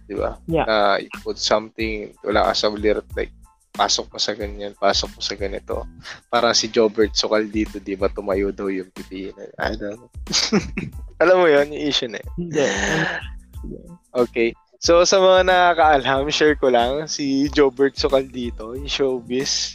Di 0.09 0.15
ba? 0.17 0.41
Yeah. 0.49 0.67
Na 0.67 0.77
you 0.99 1.13
put 1.23 1.39
something, 1.39 2.15
wala 2.25 2.51
ka 2.51 2.53
sa 2.55 2.73
lirat, 2.73 3.07
like, 3.15 3.35
pasok 3.79 4.11
mo 4.11 4.19
sa 4.19 4.35
ganyan, 4.35 4.75
pasok 4.75 5.11
mo 5.15 5.21
sa 5.23 5.39
ganito. 5.39 5.87
Parang 6.27 6.51
si 6.51 6.67
Jobert 6.67 7.15
Sokal 7.15 7.47
dito, 7.47 7.79
di 7.79 7.95
ba, 7.95 8.11
tumayo 8.11 8.51
daw 8.51 8.67
yung 8.67 8.91
pipi. 8.91 9.31
I 9.59 9.79
don't 9.79 10.03
know. 10.03 10.11
alam 11.23 11.37
mo 11.39 11.47
yun, 11.47 11.71
yung 11.71 11.85
issue 11.87 12.11
na 12.11 12.19
yun. 12.19 12.31
Hindi. 12.35 12.67
Okay. 14.11 14.51
So, 14.79 15.03
sa 15.03 15.19
mga 15.19 15.51
nakakaalam, 15.51 16.31
share 16.31 16.55
ko 16.55 16.71
lang 16.71 17.11
si 17.11 17.51
Jobert 17.51 17.99
Sokal 17.99 18.31
dito, 18.31 18.79
yung 18.79 18.87
showbiz. 18.87 19.75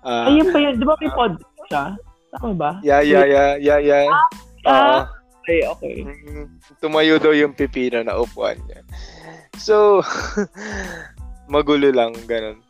Ah, 0.00 0.32
Ayun 0.32 0.48
ba 0.48 0.58
yun? 0.64 0.74
Di 0.80 0.84
ba 0.88 0.96
may 0.96 1.12
podcast 1.12 1.68
siya? 1.68 1.84
Tama 2.32 2.52
ba? 2.56 2.70
yeah, 2.80 3.04
yeah, 3.04 3.28
yeah, 3.28 3.52
yeah, 3.60 3.80
yeah. 3.80 4.08
Ah, 4.64 5.04
okay, 5.44 5.68
okay. 5.68 5.96
Mm, 6.00 6.48
tumayo 6.80 7.20
daw 7.20 7.36
yung 7.36 7.52
pipino 7.52 8.00
na 8.00 8.16
upuan 8.16 8.56
niya. 8.64 8.80
So, 9.60 10.00
magulo 11.52 11.92
lang, 11.92 12.16
ganun. 12.24 12.64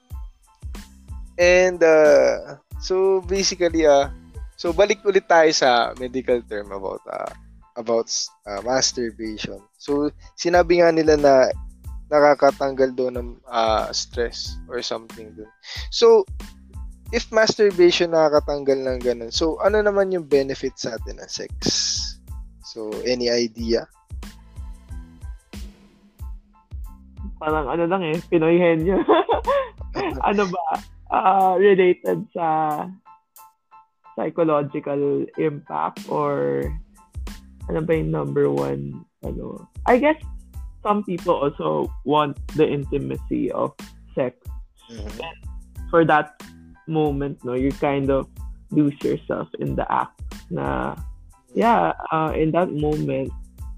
And, 1.39 1.79
uh, 1.79 2.59
so 2.83 3.23
basically, 3.23 3.87
uh, 3.87 4.11
so 4.59 4.75
balik 4.75 5.07
ulit 5.07 5.31
tayo 5.31 5.55
sa 5.55 5.95
medical 6.03 6.43
term 6.43 6.75
about, 6.75 7.07
uh, 7.07 7.31
about 7.79 8.11
uh, 8.51 8.59
masturbation. 8.67 9.63
So, 9.79 10.11
sinabi 10.35 10.83
nga 10.83 10.91
nila 10.91 11.15
na 11.15 11.35
nakakatanggal 12.09 12.91
daw 12.97 13.09
ng 13.13 13.37
uh, 13.49 13.89
stress 13.93 14.57
or 14.69 14.81
something 14.81 15.33
dun. 15.37 15.49
So, 15.93 16.25
if 17.13 17.29
masturbation 17.33 18.13
nakakatanggal 18.13 18.79
ng 18.85 18.99
ganun, 19.01 19.33
so 19.33 19.61
ano 19.61 19.81
naman 19.81 20.13
yung 20.13 20.25
benefit 20.25 20.77
sa 20.77 20.97
atin 20.97 21.21
ng 21.21 21.31
sex? 21.31 21.53
So, 22.65 22.93
any 23.05 23.29
idea? 23.29 23.89
Parang 27.39 27.71
ano 27.71 27.85
lang 27.87 28.03
eh, 28.03 28.17
Pinoy 28.29 28.57
henyo. 28.61 28.99
ano 30.29 30.45
ba? 30.49 30.67
Ah, 31.09 31.57
related 31.57 32.29
sa 32.37 32.85
psychological 34.19 35.25
impact 35.39 36.03
or 36.11 36.67
ano 37.71 37.81
ba 37.85 37.93
yung 37.95 38.11
number 38.11 38.51
one 38.51 39.07
ano 39.23 39.63
I 39.87 40.03
guess 40.03 40.19
some 40.83 41.03
people 41.05 41.35
also 41.35 41.93
want 42.05 42.39
the 42.57 42.67
intimacy 42.67 43.51
of 43.53 43.75
sex. 44.15 44.37
For 45.91 46.05
that 46.05 46.41
moment 46.89 47.45
no 47.45 47.53
you 47.53 47.73
kind 47.73 48.11
of 48.11 48.27
lose 48.71 48.97
yourself 49.05 49.49
in 49.61 49.77
the 49.77 49.85
act 49.93 50.17
na 50.49 50.97
yeah 51.53 51.93
uh, 52.13 52.33
in 52.33 52.53
that 52.53 52.73
moment 52.73 53.29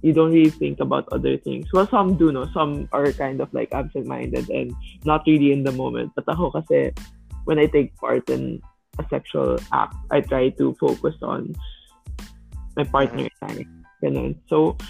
you 0.02 0.14
don't 0.14 0.32
really 0.32 0.50
think 0.50 0.80
about 0.80 1.04
other 1.12 1.36
things. 1.36 1.68
Well 1.72 1.86
some 1.90 2.16
do 2.16 2.32
no. 2.32 2.48
Some 2.54 2.88
are 2.92 3.12
kind 3.12 3.40
of 3.40 3.52
like 3.52 3.74
absent-minded 3.74 4.48
and 4.48 4.72
not 5.04 5.26
really 5.26 5.52
in 5.52 5.62
the 5.62 5.72
moment. 5.72 6.16
But 6.16 6.24
ako 6.24 6.56
kasi 6.56 6.94
when 7.44 7.58
I 7.60 7.66
take 7.66 7.92
part 8.00 8.30
in 8.30 8.64
a 8.96 9.04
sexual 9.12 9.60
act 9.72 9.94
I 10.10 10.24
try 10.24 10.50
to 10.56 10.72
focus 10.80 11.14
on 11.20 11.52
my 12.76 12.84
partner. 12.88 13.28
I 13.44 13.66
ganun. 14.00 14.40
So 14.48 14.80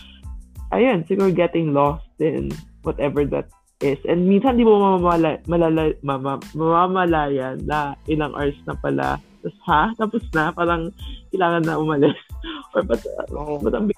ayun 0.75 1.07
siguro 1.07 1.31
getting 1.31 1.75
lost 1.75 2.07
in 2.19 2.51
whatever 2.83 3.27
that 3.29 3.51
is. 3.81 4.01
And 4.07 4.29
minsan 4.29 4.61
di 4.61 4.65
mo 4.65 4.79
mamamala, 4.79 5.41
malala, 5.49 5.97
mama, 6.05 6.41
mamamalayan 6.53 7.65
na 7.65 7.97
ilang 8.07 8.37
hours 8.37 8.59
na 8.69 8.77
pala. 8.79 9.09
Tapos 9.41 9.57
ha? 9.67 9.83
Tapos 9.97 10.25
na? 10.37 10.53
Parang 10.53 10.93
kailangan 11.33 11.65
na 11.65 11.81
umalis. 11.81 12.17
Or 12.77 12.85
ba't, 12.85 13.03
Oo. 13.35 13.59
ba't 13.61 13.75
ang 13.75 13.89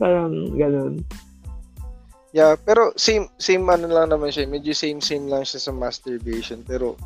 parang 0.00 0.56
ganun. 0.56 1.04
Yeah, 2.36 2.58
pero 2.60 2.92
same 3.00 3.32
same 3.40 3.64
ano 3.70 3.88
lang 3.88 4.12
naman 4.12 4.28
siya. 4.28 4.44
Medyo 4.44 4.76
same 4.76 5.00
same 5.00 5.24
lang 5.30 5.46
siya 5.46 5.62
sa 5.62 5.72
masturbation. 5.72 6.60
Pero 6.66 7.00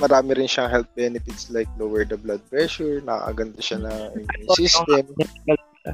marami 0.00 0.32
rin 0.32 0.48
siyang 0.48 0.72
health 0.72 0.88
benefits 0.96 1.52
like 1.52 1.68
lower 1.76 2.08
the 2.08 2.16
blood 2.16 2.40
pressure, 2.48 3.04
nakakaganda 3.04 3.60
siya 3.60 3.78
na 3.84 3.92
immune 4.16 4.50
system, 4.56 5.04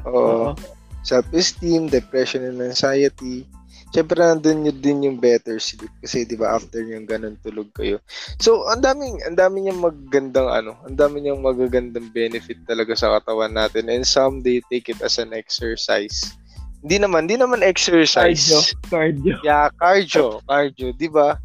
oo, 0.06 0.54
self-esteem, 1.02 1.88
depression 1.88 2.44
and 2.44 2.60
anxiety. 2.62 3.46
Siyempre 3.88 4.20
nandun 4.20 4.68
yun 4.68 4.78
din 4.84 5.06
yung 5.08 5.16
better 5.16 5.56
sleep 5.56 5.88
kasi 6.04 6.28
'di 6.28 6.36
ba 6.36 6.52
after 6.60 6.84
yung 6.84 7.08
ganun 7.08 7.40
tulog 7.40 7.72
kayo. 7.72 7.96
So 8.36 8.68
ang 8.68 8.84
daming 8.84 9.16
ang 9.24 9.40
dami 9.40 9.64
niyang 9.64 9.80
magagandang 9.80 10.44
ano, 10.44 10.76
ang 10.84 10.92
dami 10.92 11.24
niyang 11.24 11.40
magagandang 11.40 12.12
benefit 12.12 12.60
talaga 12.68 12.92
sa 12.92 13.16
katawan 13.16 13.56
natin 13.56 13.88
and 13.88 14.04
some 14.04 14.44
they 14.44 14.60
take 14.68 14.92
it 14.92 15.00
as 15.00 15.16
an 15.16 15.32
exercise. 15.32 16.36
Hindi 16.84 17.00
naman, 17.00 17.26
hindi 17.26 17.40
naman 17.40 17.64
exercise. 17.64 18.44
cardio 18.44 18.60
cardio 18.92 19.36
Yeah, 19.40 19.72
cardio, 19.80 20.44
cardio, 20.44 20.92
'di 20.92 21.08
ba? 21.08 21.40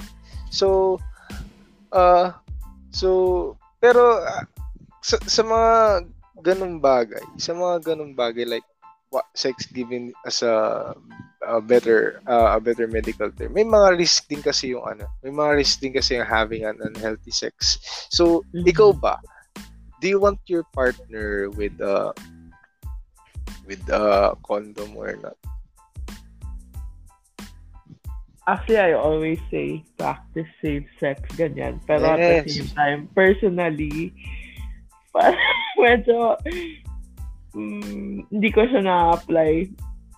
So 0.51 0.99
uh 1.95 2.35
so 2.91 3.09
pero 3.79 4.19
ah, 4.19 4.43
sa, 4.99 5.15
sa 5.23 5.47
mga 5.47 5.71
ganung 6.43 6.83
bagay, 6.83 7.23
sa 7.39 7.55
mga 7.55 7.95
ganung 7.95 8.11
bagay 8.11 8.43
like 8.43 8.67
sex 9.33 9.65
given 9.69 10.13
as 10.25 10.41
a, 10.41 10.95
a 11.45 11.61
better 11.61 12.21
uh, 12.25 12.55
a 12.55 12.59
better 12.59 12.87
medical 12.87 13.29
term. 13.31 13.53
May 13.53 13.67
mga 13.67 13.97
risk 13.97 14.27
din 14.29 14.41
kasi 14.41 14.73
yung 14.73 14.85
ano, 14.87 15.05
may 15.21 15.29
mga 15.29 15.51
risk 15.59 15.81
din 15.81 15.93
kasi 15.93 16.17
yung 16.17 16.29
having 16.29 16.65
an 16.65 16.79
unhealthy 16.81 17.31
sex. 17.31 17.77
So, 18.09 18.41
Mhm. 18.53 18.65
ikaw 18.69 18.89
ba? 18.95 19.19
Do 20.01 20.11
you 20.11 20.19
want 20.19 20.39
your 20.51 20.67
partner 20.75 21.47
with 21.53 21.77
uh 21.79 22.11
with 23.63 23.83
a 23.87 24.35
condom 24.43 24.97
or 24.99 25.15
not? 25.15 25.39
Actually, 28.43 28.91
I 28.91 28.91
always 28.91 29.39
say 29.47 29.87
practice 29.95 30.51
safe 30.59 30.83
sex, 30.99 31.23
ganyan. 31.39 31.79
Pero 31.87 32.11
at 32.11 32.19
the 32.19 32.43
same 32.43 32.67
time, 32.75 32.99
personally, 33.15 34.11
medyo 35.79 36.35
mm, 37.53 38.27
hindi 38.29 38.49
ko 38.51 38.65
siya 38.67 38.81
na-apply. 38.83 39.69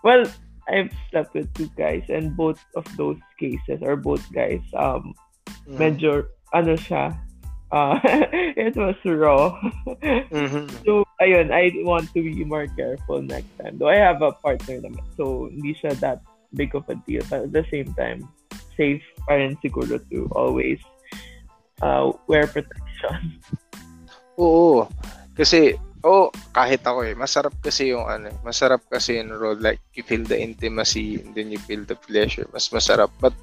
Well, 0.04 0.26
I've 0.66 0.90
slept 1.12 1.38
with 1.38 1.52
two 1.54 1.70
guys 1.78 2.04
and 2.10 2.34
both 2.34 2.58
of 2.74 2.86
those 2.98 3.22
cases 3.38 3.86
or 3.86 3.96
both 3.96 4.24
guys, 4.34 4.64
um, 4.74 5.14
Mm. 5.66 5.78
medyo, 5.82 6.12
ano 6.54 6.78
siya, 6.78 7.14
uh, 7.74 7.98
it 8.58 8.78
was 8.78 8.98
raw. 9.06 9.50
Mhm. 10.30 10.70
So, 10.86 11.02
ayun, 11.22 11.50
I 11.50 11.74
want 11.82 12.14
to 12.14 12.22
be 12.22 12.46
more 12.46 12.70
careful 12.78 13.22
next 13.22 13.50
time. 13.58 13.82
Though 13.82 13.90
I 13.90 13.98
have 13.98 14.22
a 14.22 14.34
partner 14.46 14.78
naman, 14.78 15.02
so 15.18 15.50
hindi 15.50 15.74
siya 15.74 15.98
that 16.06 16.22
big 16.54 16.78
of 16.78 16.86
a 16.90 16.96
deal. 17.10 17.26
But 17.30 17.50
at 17.50 17.54
the 17.54 17.66
same 17.74 17.90
time, 17.98 18.30
safe 18.78 19.02
pa 19.26 19.42
rin 19.42 19.58
siguro 19.66 19.98
to 19.98 20.30
always 20.38 20.78
uh, 21.82 22.14
wear 22.30 22.46
protection. 22.46 23.42
Oo. 24.38 24.86
Kasi, 25.34 25.76
oh, 26.06 26.30
kahit 26.54 26.86
ako 26.86 27.02
eh, 27.02 27.18
masarap 27.18 27.58
kasi 27.66 27.90
yung 27.90 28.06
ano, 28.06 28.30
eh, 28.30 28.38
masarap 28.46 28.86
kasi 28.86 29.18
yung 29.18 29.34
role, 29.34 29.58
like, 29.58 29.82
you 29.98 30.06
feel 30.06 30.22
the 30.22 30.38
intimacy 30.38 31.18
and 31.18 31.34
then 31.34 31.50
you 31.50 31.58
feel 31.66 31.82
the 31.82 31.98
pleasure. 31.98 32.46
Mas 32.54 32.70
masarap. 32.70 33.10
But, 33.18 33.34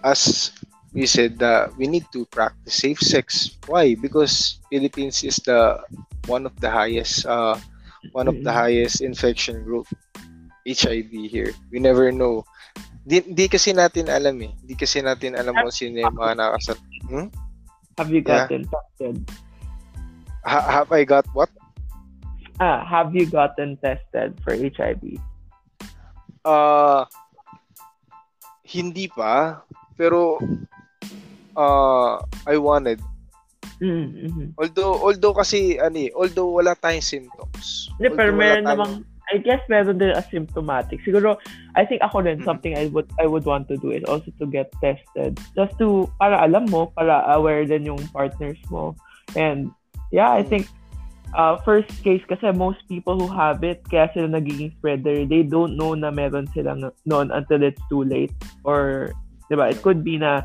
as 0.00 0.50
we 0.96 1.04
said, 1.04 1.36
uh, 1.44 1.68
we 1.76 1.84
need 1.84 2.08
to 2.16 2.24
practice 2.32 2.80
safe 2.80 2.98
sex. 2.98 3.60
Why? 3.68 3.92
Because 3.92 4.58
Philippines 4.72 5.20
is 5.20 5.36
the 5.44 5.76
one 6.24 6.48
of 6.48 6.56
the 6.64 6.72
highest, 6.72 7.28
uh, 7.28 7.60
one 8.16 8.26
of 8.26 8.40
the 8.40 8.50
highest 8.50 9.04
infection 9.04 9.60
group, 9.60 9.84
HIV 10.64 11.12
here. 11.28 11.52
We 11.68 11.78
never 11.78 12.08
know. 12.08 12.48
Di, 13.04 13.20
di 13.20 13.52
kasi 13.52 13.76
natin 13.76 14.08
alam 14.08 14.40
eh. 14.40 14.52
Di 14.64 14.74
kasi 14.76 15.04
natin 15.04 15.36
alam 15.36 15.56
kung 15.56 15.72
sino 15.72 16.00
yung 16.00 16.16
mga 16.16 16.40
nakasal. 16.40 16.80
Have 18.00 18.08
you 18.08 18.24
Yeah. 18.24 18.48
gotten 18.48 18.64
tested? 18.64 19.16
Ha- 20.44 20.66
have 20.80 20.90
I 20.92 21.04
got 21.04 21.26
what? 21.32 21.50
Ah, 22.60 22.84
have 22.84 23.16
you 23.16 23.24
gotten 23.24 23.76
tested 23.80 24.36
for 24.44 24.52
HIV? 24.52 25.16
Ah, 26.44 27.08
hindi 28.64 29.08
pa, 29.08 29.60
pero 29.96 30.36
uh, 31.56 32.20
I 32.46 32.56
wanted. 32.56 33.00
Mm-hmm. 33.80 34.60
Although 34.60 34.96
although 35.00 35.32
kasi 35.32 35.80
eh, 35.80 36.12
although 36.12 36.52
wala 36.52 36.76
tayong 36.76 37.00
symptoms. 37.04 37.88
Hindi, 37.96 38.12
pero 38.12 38.36
meron 38.36 38.64
tayong- 38.64 38.76
namang, 38.76 38.92
I 39.32 39.40
guess 39.40 39.62
meron 39.72 39.96
din 39.96 40.12
asymptomatic. 40.12 41.00
Siguro, 41.00 41.40
I 41.78 41.88
think 41.88 42.04
ako 42.04 42.28
rin, 42.28 42.40
Mhm. 42.40 42.44
something 42.44 42.76
I 42.76 42.92
would 42.92 43.08
I 43.16 43.24
would 43.24 43.48
want 43.48 43.72
to 43.72 43.80
do 43.80 43.88
is 43.88 44.04
also 44.04 44.28
to 44.36 44.44
get 44.44 44.68
tested. 44.84 45.40
Just 45.56 45.80
to, 45.80 46.12
para 46.20 46.44
alam 46.44 46.68
mo, 46.68 46.92
para 46.92 47.24
aware 47.32 47.64
din 47.64 47.88
yung 47.88 48.00
partners 48.12 48.60
mo. 48.68 48.92
And, 49.32 49.72
yeah, 50.10 50.30
I 50.30 50.42
think, 50.42 50.66
uh, 51.34 51.56
first 51.62 51.90
case 52.02 52.22
kasi 52.28 52.50
most 52.52 52.82
people 52.88 53.18
who 53.18 53.30
have 53.30 53.62
it, 53.62 53.82
kaya 53.88 54.10
sila 54.14 54.28
nagiging 54.28 54.74
spreader, 54.78 55.24
they 55.26 55.42
don't 55.42 55.76
know 55.78 55.94
na 55.94 56.10
meron 56.10 56.46
silang 56.54 56.90
noon 57.06 57.30
until 57.30 57.62
it's 57.62 57.82
too 57.88 58.02
late. 58.04 58.34
Or, 58.64 59.12
di 59.48 59.54
ba, 59.56 59.70
it 59.70 59.82
could 59.82 60.02
be 60.02 60.18
na, 60.18 60.42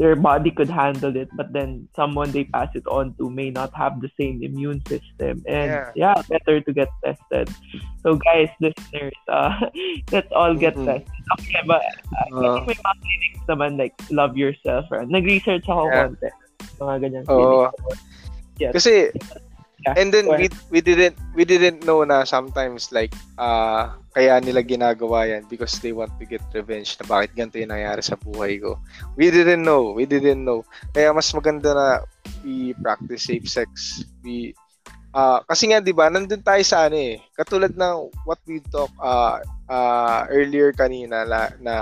their 0.00 0.16
body 0.16 0.48
could 0.50 0.72
handle 0.72 1.12
it, 1.14 1.28
but 1.36 1.52
then 1.52 1.86
someone 1.94 2.32
they 2.32 2.48
pass 2.48 2.72
it 2.72 2.82
on 2.88 3.12
to 3.20 3.28
may 3.28 3.52
not 3.52 3.68
have 3.76 4.00
the 4.00 4.08
same 4.16 4.40
immune 4.40 4.80
system. 4.88 5.44
And 5.44 5.68
Yeah. 5.68 5.92
yeah, 5.94 6.16
better 6.32 6.64
to 6.64 6.70
get 6.72 6.88
tested. 7.04 7.52
So 8.00 8.16
guys, 8.16 8.48
listeners, 8.56 9.12
uh, 9.28 9.52
let's 10.16 10.32
all 10.32 10.56
get 10.56 10.74
Mhm. 10.80 10.88
tested. 10.88 11.22
Okay, 11.38 11.62
but 11.68 11.84
uh, 12.16 12.26
Uh, 12.32 12.64
may 12.64 12.72
mga 12.72 12.96
clinics 13.04 13.44
naman 13.52 13.70
like 13.76 13.92
love 14.08 14.32
yourself. 14.34 14.88
Or, 14.88 15.04
nag-research 15.04 15.68
ako 15.68 15.92
Yeah. 15.92 16.08
konti. 16.08 16.28
Mga 16.80 16.94
ganyan. 17.04 17.24
Clinics. 17.28 17.76
Yes. 18.62 18.72
Kasi 18.78 19.10
Yeah, 19.82 19.98
and 19.98 20.14
then 20.14 20.30
we 20.30 20.46
we 20.70 20.78
didn't 20.78 21.18
we 21.34 21.42
didn't 21.42 21.82
know 21.82 22.06
na 22.06 22.22
sometimes 22.22 22.94
like 22.94 23.10
uh 23.34 23.90
kaya 24.14 24.38
nila 24.38 24.62
ginagawa 24.62 25.26
yan 25.26 25.42
because 25.50 25.82
they 25.82 25.90
want 25.90 26.14
to 26.22 26.24
get 26.28 26.42
revenge 26.54 26.94
na 27.02 27.04
bakit 27.10 27.34
ganito 27.34 27.58
yung 27.58 27.74
nangyari 27.74 27.98
sa 27.98 28.14
buhay 28.14 28.62
ko. 28.62 28.78
We 29.18 29.34
didn't 29.34 29.66
know. 29.66 29.90
We 29.90 30.06
didn't 30.06 30.46
know. 30.46 30.62
Kaya 30.94 31.10
mas 31.10 31.34
maganda 31.34 31.74
na 31.74 31.88
we 32.46 32.78
practice 32.78 33.26
safe 33.26 33.50
sex. 33.50 34.06
We 34.22 34.54
ah 35.18 35.42
kasi 35.50 35.74
nga 35.74 35.82
'di 35.82 35.92
ba 35.98 36.06
nandun 36.06 36.46
tayo 36.46 36.62
sa 36.62 36.86
ano 36.86 36.96
eh 36.96 37.18
katulad 37.34 37.74
ng 37.74 37.96
what 38.22 38.38
we 38.46 38.62
talk 38.70 38.88
uh, 39.02 39.42
uh, 39.66 40.24
earlier 40.30 40.70
kanina 40.70 41.26
na, 41.26 41.50
na 41.58 41.74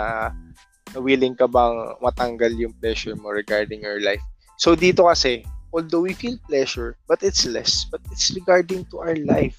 na 0.96 0.98
willing 1.04 1.36
ka 1.36 1.44
bang 1.44 1.94
matanggal 2.00 2.50
yung 2.56 2.72
pleasure 2.80 3.14
mo 3.14 3.28
regarding 3.28 3.84
your 3.84 4.00
life. 4.00 4.24
So 4.56 4.72
dito 4.72 5.04
kasi 5.04 5.44
although 5.72 6.02
we 6.02 6.14
feel 6.14 6.38
pleasure, 6.46 6.96
but 7.06 7.22
it's 7.22 7.46
less. 7.46 7.86
But 7.86 8.02
it's 8.10 8.30
regarding 8.34 8.86
to 8.90 9.02
our 9.02 9.16
life. 9.16 9.58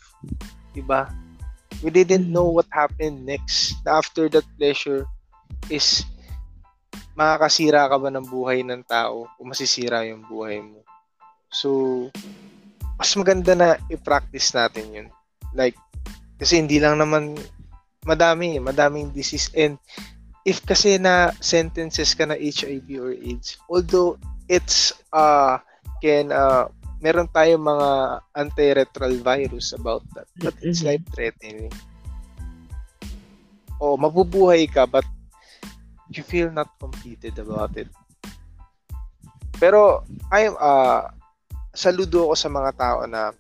Diba? 0.76 1.12
We 1.82 1.90
didn't 1.90 2.30
know 2.30 2.48
what 2.48 2.68
happened 2.70 3.26
next. 3.26 3.80
After 3.88 4.30
that 4.30 4.46
pleasure 4.60 5.08
is 5.72 6.06
makakasira 7.16 7.90
ka 7.92 7.98
ba 8.00 8.10
ng 8.12 8.28
buhay 8.28 8.64
ng 8.64 8.84
tao 8.88 9.28
o 9.28 9.40
masisira 9.44 10.08
yung 10.08 10.24
buhay 10.28 10.64
mo. 10.64 10.84
So, 11.52 12.08
mas 12.96 13.12
maganda 13.20 13.52
na 13.58 13.70
i-practice 13.92 14.56
natin 14.56 14.86
yun. 14.94 15.08
Like, 15.52 15.76
kasi 16.40 16.58
hindi 16.58 16.80
lang 16.80 17.02
naman 17.02 17.36
madami, 18.08 18.58
madaming 18.58 19.12
disease. 19.12 19.52
And 19.54 19.78
if 20.48 20.64
kasi 20.66 20.98
na 20.98 21.36
sentences 21.44 22.16
ka 22.18 22.26
na 22.26 22.38
HIV 22.40 22.88
or 22.98 23.14
AIDS, 23.14 23.60
although 23.70 24.18
it's 24.50 24.96
uh 25.14 25.62
can 26.02 26.34
uh, 26.34 26.66
meron 27.00 27.30
tayong 27.30 27.62
mga 27.64 27.90
antiretroviral 28.36 29.16
virus 29.22 29.72
about 29.72 30.02
that. 30.14 30.26
But 30.38 30.58
it's 30.60 30.82
Mhm. 30.82 30.98
life-threatening. 30.98 31.70
Oh, 33.78 33.98
mabubuhay 33.98 34.70
ka 34.70 34.86
but 34.86 35.06
you 36.10 36.22
feel 36.22 36.52
not 36.52 36.70
completed 36.78 37.38
about 37.38 37.74
it. 37.74 37.90
Pero 39.58 40.06
I'm 40.30 40.54
uh 40.58 41.10
saludo 41.74 42.30
ako 42.30 42.36
sa 42.36 42.50
mga 42.50 42.72
tao 42.78 42.98
na 43.06 43.32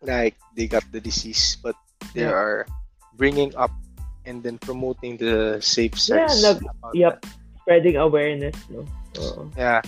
like 0.00 0.36
they 0.54 0.64
got 0.64 0.84
the 0.94 1.00
disease 1.00 1.58
but 1.60 1.74
they 2.14 2.24
Yeah. 2.24 2.32
are 2.32 2.58
bringing 3.16 3.50
up 3.56 3.72
and 4.24 4.40
then 4.40 4.56
promoting 4.56 5.16
the 5.16 5.58
safe 5.60 5.96
Yeah, 6.08 6.28
sex. 6.28 6.40
nag- 6.40 6.64
about 6.64 6.94
Yep. 6.94 7.14
Spreading 7.66 7.96
awareness, 7.98 8.54
no? 8.70 8.86
Oo. 9.18 9.50
Yeah. 9.58 9.82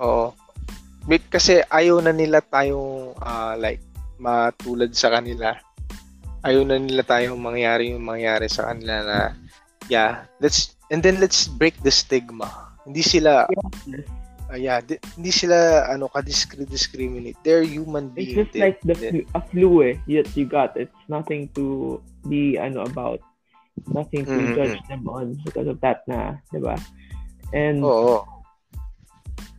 Oo. 0.00 0.32
Be- 1.10 1.26
Kasi 1.26 1.58
ayaw 1.66 1.98
na 1.98 2.14
nila 2.14 2.38
tayong 2.38 3.18
ah, 3.18 3.58
like 3.58 3.82
matulad 4.22 4.94
sa 4.94 5.10
kanila. 5.10 5.58
Ayaw 6.46 6.62
na 6.62 6.78
nila 6.78 7.02
tayong 7.02 7.34
mangyari 7.36 7.90
yung 7.90 8.06
mangyari 8.06 8.46
sa 8.46 8.70
kanila 8.70 9.02
na 9.02 9.18
yeah, 9.90 10.22
let's 10.38 10.78
and 10.94 11.02
then 11.02 11.18
let's 11.18 11.50
break 11.50 11.74
the 11.82 11.90
stigma. 11.90 12.46
Hindi 12.86 13.02
sila 13.02 13.50
ah, 14.46 14.54
yeah, 14.56 14.78
di- 14.78 15.02
hindi 15.18 15.34
sila 15.34 15.90
ano 15.90 16.06
ka 16.06 16.22
discriminate. 16.22 17.36
They're 17.42 17.66
human 17.66 18.14
It's 18.14 18.30
beings. 18.30 18.38
just 18.46 18.54
like 18.54 18.78
the 18.86 18.94
flu, 18.94 19.20
a 19.34 19.40
flu 19.42 19.68
eh. 19.82 19.94
Yes, 20.06 20.30
you 20.38 20.46
got. 20.46 20.78
It's 20.78 20.94
nothing 21.10 21.50
to 21.58 21.98
be 22.30 22.54
ano 22.54 22.86
about. 22.86 23.18
Nothing 23.90 24.28
to 24.28 24.36
Mhm. 24.36 24.54
judge 24.54 24.78
them 24.86 25.08
on 25.08 25.40
because 25.42 25.66
of 25.66 25.80
that 25.80 26.04
na, 26.06 26.38
di 26.54 26.60
ba? 26.60 26.76
And 27.50 27.80
Oo. 27.82 28.22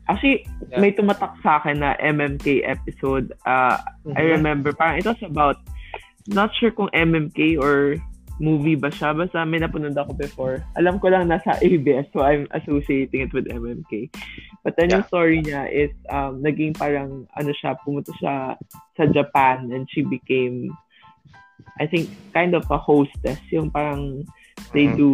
Actually, 0.10 0.46
Yeah. 0.72 0.80
may 0.82 0.92
tumatak 0.96 1.36
sa 1.44 1.60
akin 1.62 1.84
na 1.84 1.98
MMK 2.00 2.64
episode. 2.66 3.34
Uh, 3.46 3.78
I 4.16 4.24
Mhm. 4.24 4.32
remember, 4.42 4.72
parang 4.74 4.98
it 4.98 5.06
was 5.06 5.20
about, 5.22 5.60
not 6.30 6.54
sure 6.58 6.72
kung 6.72 6.90
MMK 6.94 7.58
or 7.58 7.98
movie 8.42 8.74
ba 8.74 8.90
siya. 8.90 9.14
Basta 9.14 9.46
may 9.46 9.62
napunod 9.62 9.94
ako 9.94 10.18
before. 10.18 10.66
Alam 10.74 10.98
ko 10.98 11.14
lang 11.14 11.30
nasa 11.30 11.58
ABS, 11.66 12.10
so 12.10 12.26
I'm 12.26 12.50
associating 12.58 13.30
it 13.30 13.34
with 13.38 13.46
MMK. 13.46 14.10
But 14.66 14.78
then 14.78 14.90
yung 14.90 15.06
Yeah. 15.06 15.12
story 15.14 15.38
niya 15.46 15.70
is, 15.70 15.94
um, 16.10 16.42
naging 16.42 16.74
parang, 16.74 17.30
ano 17.38 17.52
siya, 17.54 17.78
pumunta 17.86 18.10
siya 18.18 18.58
sa 18.98 19.04
Japan 19.14 19.70
and 19.70 19.86
she 19.94 20.02
became, 20.02 20.74
I 21.78 21.86
think, 21.86 22.10
kind 22.34 22.58
of 22.58 22.66
a 22.74 22.78
hostess. 22.82 23.42
Yung 23.54 23.70
parang, 23.70 24.26
they 24.74 24.90
Mhm. 24.90 24.98
do 24.98 25.10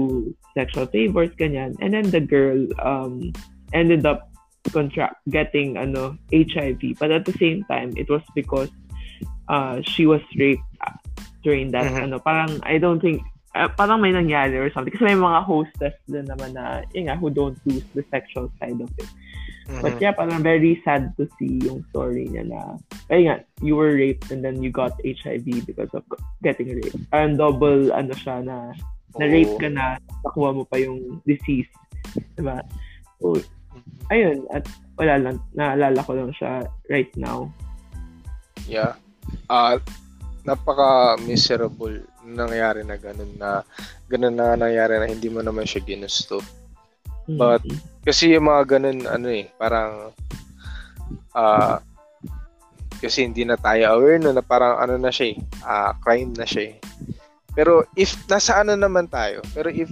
sexual 0.56 0.88
favors, 0.88 1.32
ganyan. 1.36 1.76
And 1.84 1.92
then 1.94 2.08
the 2.12 2.24
girl 2.24 2.68
um, 2.80 3.32
ended 3.76 4.08
up 4.08 4.27
contract 4.70 5.22
getting 5.30 5.78
ano 5.78 6.18
HIV. 6.32 7.00
But 7.00 7.12
at 7.12 7.26
the 7.26 7.36
same 7.38 7.64
time, 7.66 7.94
it 7.96 8.10
was 8.10 8.24
because 8.36 8.70
uh, 9.48 9.82
she 9.84 10.06
was 10.06 10.22
raped 10.36 10.64
uh, 10.84 10.96
during 11.44 11.72
that. 11.72 11.88
Mhm. 11.88 12.12
Ano, 12.12 12.16
parang 12.20 12.60
I 12.64 12.78
don't 12.78 13.00
think 13.00 13.24
uh, 13.56 13.70
parang 13.74 14.02
may 14.02 14.14
nangyari 14.14 14.60
or 14.60 14.70
something. 14.70 14.94
Kasi 14.94 15.04
may 15.08 15.18
mga 15.18 15.42
hostess 15.44 15.96
din 16.06 16.30
naman 16.30 16.54
na, 16.54 16.86
yun 16.94 17.10
nga, 17.10 17.18
who 17.18 17.34
don't 17.34 17.58
do 17.66 17.82
the 17.98 18.06
sexual 18.14 18.52
side 18.62 18.78
of 18.78 18.92
it. 19.02 19.10
But 19.68 19.98
Mhm. 19.98 20.02
yeah, 20.02 20.14
parang 20.16 20.46
very 20.46 20.80
sad 20.88 21.12
to 21.20 21.28
see 21.36 21.60
yung 21.66 21.84
story 21.92 22.30
niya 22.32 22.48
na, 22.48 22.80
ayun 23.12 23.24
nga, 23.28 23.38
you 23.60 23.76
were 23.76 23.98
raped 23.98 24.32
and 24.32 24.40
then 24.40 24.64
you 24.64 24.72
got 24.72 24.96
HIV 25.04 25.68
because 25.68 25.92
of 25.92 26.08
getting 26.40 26.72
raped. 26.72 26.96
Parang 27.12 27.36
double, 27.36 27.92
ano 27.92 28.14
siya 28.16 28.46
na, 28.46 28.72
na-rape 29.20 29.58
ka 29.60 29.68
na, 29.68 30.00
nakuha 30.24 30.56
mo 30.56 30.64
pa 30.64 30.78
yung 30.80 31.20
disease. 31.28 31.68
Diba? 32.38 32.62
So, 33.20 33.36
Mhm. 33.36 33.57
Ayun, 34.10 34.46
at 34.54 34.66
wala 34.98 35.20
lang, 35.22 35.38
naalala 35.54 36.00
ko 36.04 36.12
lang 36.18 36.32
siya 36.34 36.66
right 36.90 37.12
now. 37.18 37.52
Yeah. 38.66 38.98
Ah, 39.52 39.78
napaka 40.48 41.20
miserable 41.24 42.02
nangyari 42.24 42.84
na 42.84 42.96
ganun 43.00 43.32
na 43.40 43.64
ganun 44.08 44.36
na 44.36 44.56
nangyari 44.56 45.00
na 45.00 45.08
hindi 45.08 45.28
mo 45.28 45.40
naman 45.44 45.68
siya 45.68 45.84
ginusto. 45.84 46.44
But- 47.28 47.64
Mhm. 47.68 47.80
Kasi 48.08 48.32
yung 48.32 48.48
mga 48.48 48.80
ganun 48.80 49.04
ano 49.04 49.28
eh, 49.28 49.52
parang 49.60 50.16
ah 51.36 51.84
kasi 53.04 53.28
hindi 53.28 53.44
na 53.44 53.60
tayo 53.60 54.00
aware 54.00 54.18
no 54.18 54.32
na 54.32 54.40
parang 54.40 54.80
ano 54.80 54.96
na 54.96 55.12
siya 55.12 55.36
eh, 55.36 55.38
ah, 55.68 55.92
crime 56.00 56.32
na 56.36 56.48
siya 56.48 56.72
eh. 56.72 56.76
Pero 57.52 57.84
if 58.00 58.16
nasa 58.32 58.64
ano 58.64 58.80
naman 58.80 59.12
tayo, 59.12 59.44
pero 59.52 59.68
if 59.68 59.92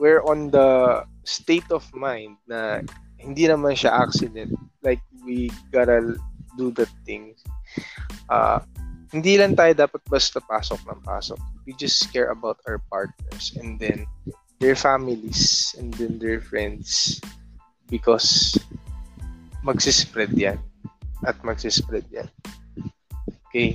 we're 0.00 0.24
on 0.24 0.48
the 0.48 1.00
state 1.28 1.68
of 1.68 1.84
mind 1.92 2.40
na 2.48 2.80
hindi 3.20 3.44
naman 3.46 3.76
siya 3.76 3.92
accident, 3.92 4.50
like 4.80 5.00
we 5.22 5.52
gotta 5.70 6.16
do 6.56 6.72
the 6.72 6.88
things. 7.04 7.40
Ah, 8.32 8.64
hindi 9.12 9.36
lang 9.36 9.54
tayo 9.54 9.74
dapat 9.74 10.00
basta 10.08 10.40
pasok 10.40 10.80
ng 10.86 11.00
pasok. 11.04 11.38
We 11.66 11.76
just 11.76 12.10
care 12.10 12.32
about 12.32 12.58
our 12.66 12.80
partners 12.90 13.54
and 13.58 13.76
then 13.78 14.06
their 14.58 14.74
families 14.78 15.74
and 15.78 15.92
then 15.94 16.20
their 16.20 16.40
friends 16.40 17.18
because 17.90 18.54
magsispread 19.66 20.32
yan 20.38 20.62
at 21.26 21.36
magsispread 21.42 22.06
yan. 22.08 22.28
Okay. 23.50 23.74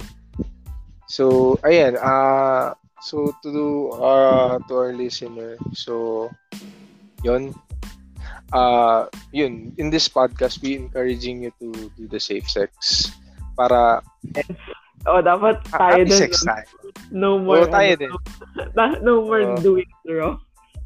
So, 1.06 1.56
ayan. 1.62 2.00
Uh, 2.00 2.74
so, 3.04 3.30
to 3.44 3.48
do, 3.52 3.68
uh, 3.94 4.58
to 4.66 4.74
our 4.74 4.94
listener, 4.96 5.60
so, 5.76 6.30
yun. 7.22 7.54
Uh, 8.52 9.08
yun. 9.32 9.74
In 9.78 9.90
this 9.90 10.06
podcast, 10.06 10.62
we 10.62 10.76
encouraging 10.76 11.44
you 11.44 11.52
to 11.58 11.72
do 11.96 12.06
the 12.06 12.20
safe 12.20 12.46
sex 12.46 13.10
para 13.58 14.02
Oh, 15.06 15.22
dapat 15.22 15.62
tayo 15.70 16.02
happy 16.02 16.10
din. 16.10 16.18
sex 16.18 16.42
tayo. 16.42 16.66
No 17.14 17.38
more, 17.38 17.66
Oo, 17.66 17.70
tayo 17.70 17.94
ano, 17.94 18.02
din. 18.02 18.12
no 19.06 19.14
more 19.22 19.44
Oo. 19.54 19.58
doing 19.62 19.90
raw. 20.10 20.34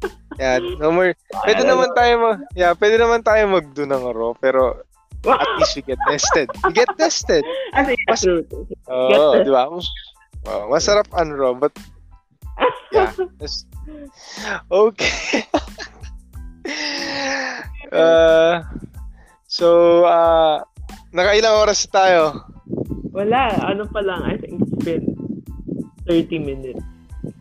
Yeah, 0.40 0.56
no 0.80 0.88
more. 0.88 1.12
Pwede 1.44 1.68
naman 1.68 1.92
tayo 1.92 2.12
mag, 2.16 2.40
yeah, 2.56 2.72
pwede 2.72 2.96
naman 2.96 3.20
tayo 3.20 3.44
magdo 3.52 3.84
ng 3.84 4.00
raw, 4.08 4.32
pero 4.32 4.80
at 5.28 5.44
least 5.60 5.76
we 5.76 5.84
get 5.84 6.00
tested. 6.08 6.48
We 6.64 6.72
get 6.72 6.88
tested. 6.96 7.44
Kasi, 7.76 7.92
Mas- 8.08 8.24
true. 8.24 8.40
Get 8.88 9.44
di 9.44 9.52
ba? 9.52 9.68
Oh, 9.68 10.64
masarap 10.72 11.04
ang 11.12 11.36
raw, 11.36 11.52
but 11.52 11.76
yeah. 12.88 13.12
Okay. 14.72 15.44
uh, 17.94 18.64
so, 19.46 19.66
uh, 20.06 20.62
nakailang 21.14 21.56
oras 21.60 21.86
tayo? 21.90 22.46
Wala, 23.10 23.58
ano 23.66 23.86
pa 23.90 24.00
lang, 24.00 24.22
I 24.22 24.38
think 24.38 24.62
it's 24.62 24.78
been 24.82 25.04
30 26.06 26.38
minutes. 26.38 26.82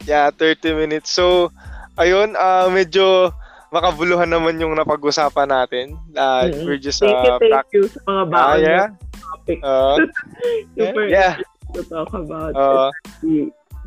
Yeah, 0.06 0.34
30 0.34 0.76
minutes. 0.76 1.14
So, 1.14 1.54
ayun, 1.98 2.34
uh, 2.34 2.68
medyo 2.74 3.34
makabuluhan 3.70 4.34
naman 4.34 4.58
yung 4.58 4.74
napag-usapan 4.74 5.50
natin. 5.50 5.86
Uh, 6.18 6.50
Mm-mm. 6.50 6.66
We're 6.66 6.82
just 6.82 7.00
Thank 7.00 7.14
you, 7.14 7.34
uh, 7.34 7.40
thank 7.40 7.70
you 7.74 7.84
sa 7.86 8.00
mga 8.06 8.24
Ah, 8.24 8.26
baon 8.26 8.60
yeah. 8.66 8.88
topic. 9.22 9.58
Uh, 9.62 9.96
Super 10.78 11.06
yeah. 11.06 11.38
to 11.78 11.82
talk 11.86 12.10
about. 12.14 12.58
Uh, 12.58 12.90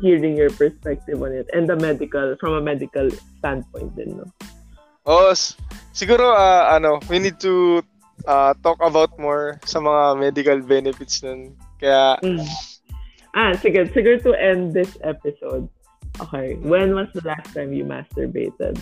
hearing 0.01 0.35
your 0.35 0.49
perspective 0.49 1.21
on 1.21 1.31
it 1.31 1.47
and 1.53 1.69
the 1.69 1.77
medical, 1.77 2.35
from 2.39 2.59
a 2.59 2.61
medical 2.61 3.07
standpoint 3.39 3.93
din, 3.95 4.17
no? 4.17 4.27
Oh, 5.05 5.31
siguro 5.91 6.33
uh, 6.33 6.73
ano, 6.73 6.99
we 7.09 7.19
need 7.19 7.39
to 7.39 7.83
uh, 8.27 8.53
talk 8.63 8.79
about 8.81 9.11
more 9.19 9.59
sa 9.65 9.79
mga 9.79 10.19
medical 10.19 10.59
benefits 10.63 11.23
nun. 11.23 11.55
Kaya 11.79 12.19
Mm. 12.23 12.43
Ah, 13.33 13.57
sige, 13.57 13.89
siguro 13.89 14.21
to 14.21 14.37
end 14.37 14.77
this 14.77 14.93
episode. 15.01 15.65
Okay, 16.21 16.53
when 16.61 16.93
was 16.93 17.09
the 17.17 17.25
last 17.25 17.49
time 17.57 17.73
you 17.73 17.81
masturbated? 17.81 18.77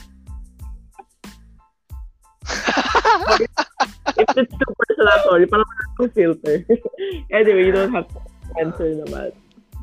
If 4.19 4.27
it's 4.35 4.51
too 4.51 4.71
personal, 4.75 5.17
sorry, 5.23 5.47
parang 5.47 5.63
wala 5.63 5.83
akong 5.95 6.11
filter. 6.11 6.55
anyway, 7.37 7.63
you 7.63 7.71
don't 7.71 7.95
have 7.95 8.11
to 8.11 8.19
answer 8.59 8.91
naman. 8.91 9.31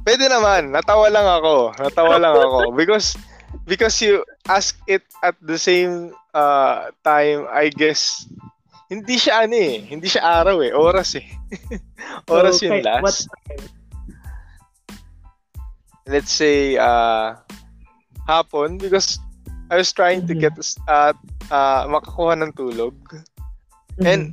Pwede 0.05 0.29
naman, 0.29 0.77
natawa 0.77 1.09
lang 1.09 1.25
ako. 1.25 1.73
Natawa 1.81 2.21
lang 2.21 2.37
ako 2.37 2.77
because 2.77 3.17
because 3.67 4.01
you 4.01 4.25
ask 4.49 4.77
it 4.87 5.03
at 5.23 5.37
the 5.41 5.59
same 5.59 6.13
uh, 6.35 6.91
time, 7.05 7.47
I 7.51 7.69
guess 7.69 8.27
hindi 8.89 9.21
siya 9.21 9.45
ano 9.45 9.57
eh, 9.57 9.85
hindi 9.85 10.09
siya 10.09 10.25
araw 10.45 10.65
eh, 10.65 10.73
oras 10.73 11.13
eh. 11.21 11.27
oras 12.33 12.61
So, 12.61 12.69
yung 12.69 12.81
last. 12.81 13.05
What 13.05 13.17
time? 13.49 13.65
let's 16.09 16.33
say 16.33 16.81
uh 16.81 17.37
hapon 18.25 18.81
because 18.81 19.21
I 19.69 19.77
was 19.77 19.93
trying 19.93 20.25
to 20.25 20.33
Mhm. 20.33 20.41
get 20.41 20.57
uh, 20.89 21.13
uh 21.53 21.85
makakuha 21.85 22.41
ng 22.41 22.53
tulog. 22.57 22.97
And 24.01 24.33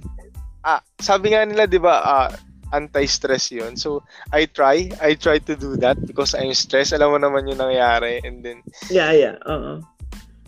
ah 0.64 0.80
sabi 1.04 1.36
nga 1.36 1.44
nila 1.44 1.68
'di 1.68 1.84
ba 1.84 2.00
uh, 2.00 2.32
anti-stress 2.74 3.54
'yun. 3.54 3.78
So 3.78 4.02
I 4.34 4.50
try, 4.50 4.90
I 4.98 5.14
try 5.14 5.38
to 5.44 5.54
do 5.54 5.78
that 5.84 6.00
because 6.02 6.34
I'm 6.34 6.54
stressed. 6.58 6.96
Alam 6.96 7.18
mo 7.18 7.20
naman 7.22 7.46
yung 7.50 7.62
nangyayari 7.62 8.24
and 8.26 8.42
then 8.42 8.66
Yeah, 8.90 9.12
yeah. 9.14 9.36
Oo. 9.46 9.84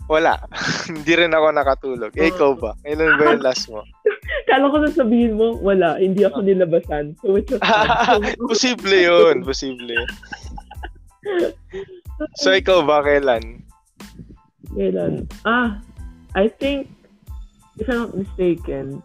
wala. 0.08 0.40
Hindi 0.88 1.12
rin 1.14 1.36
ako 1.36 1.46
nakatulog. 1.52 2.12
Eh, 2.16 2.32
ikaw 2.32 2.56
ba? 2.56 2.72
Kailan 2.80 3.20
ba 3.20 3.24
yung 3.36 3.44
last 3.44 3.68
mo? 3.68 3.84
Kala 4.48 4.72
ko 4.72 4.80
sasabihin 4.88 5.36
mo, 5.36 5.60
wala, 5.60 6.00
hindi 6.00 6.24
ako 6.24 6.40
nilabasan. 6.40 7.12
So, 7.20 7.36
was 7.36 7.44
fun. 7.52 8.24
posible 8.48 8.96
yun. 8.96 9.44
Posible. 9.44 9.92
So, 12.40 12.56
ikaw 12.56 12.88
ba 12.88 13.04
kailan? 13.04 13.60
Kailan? 14.72 15.28
Ah, 15.44 15.84
I 16.32 16.48
think, 16.48 16.88
if 17.76 17.84
I'm 17.92 18.08
not 18.08 18.16
mistaken, 18.16 19.04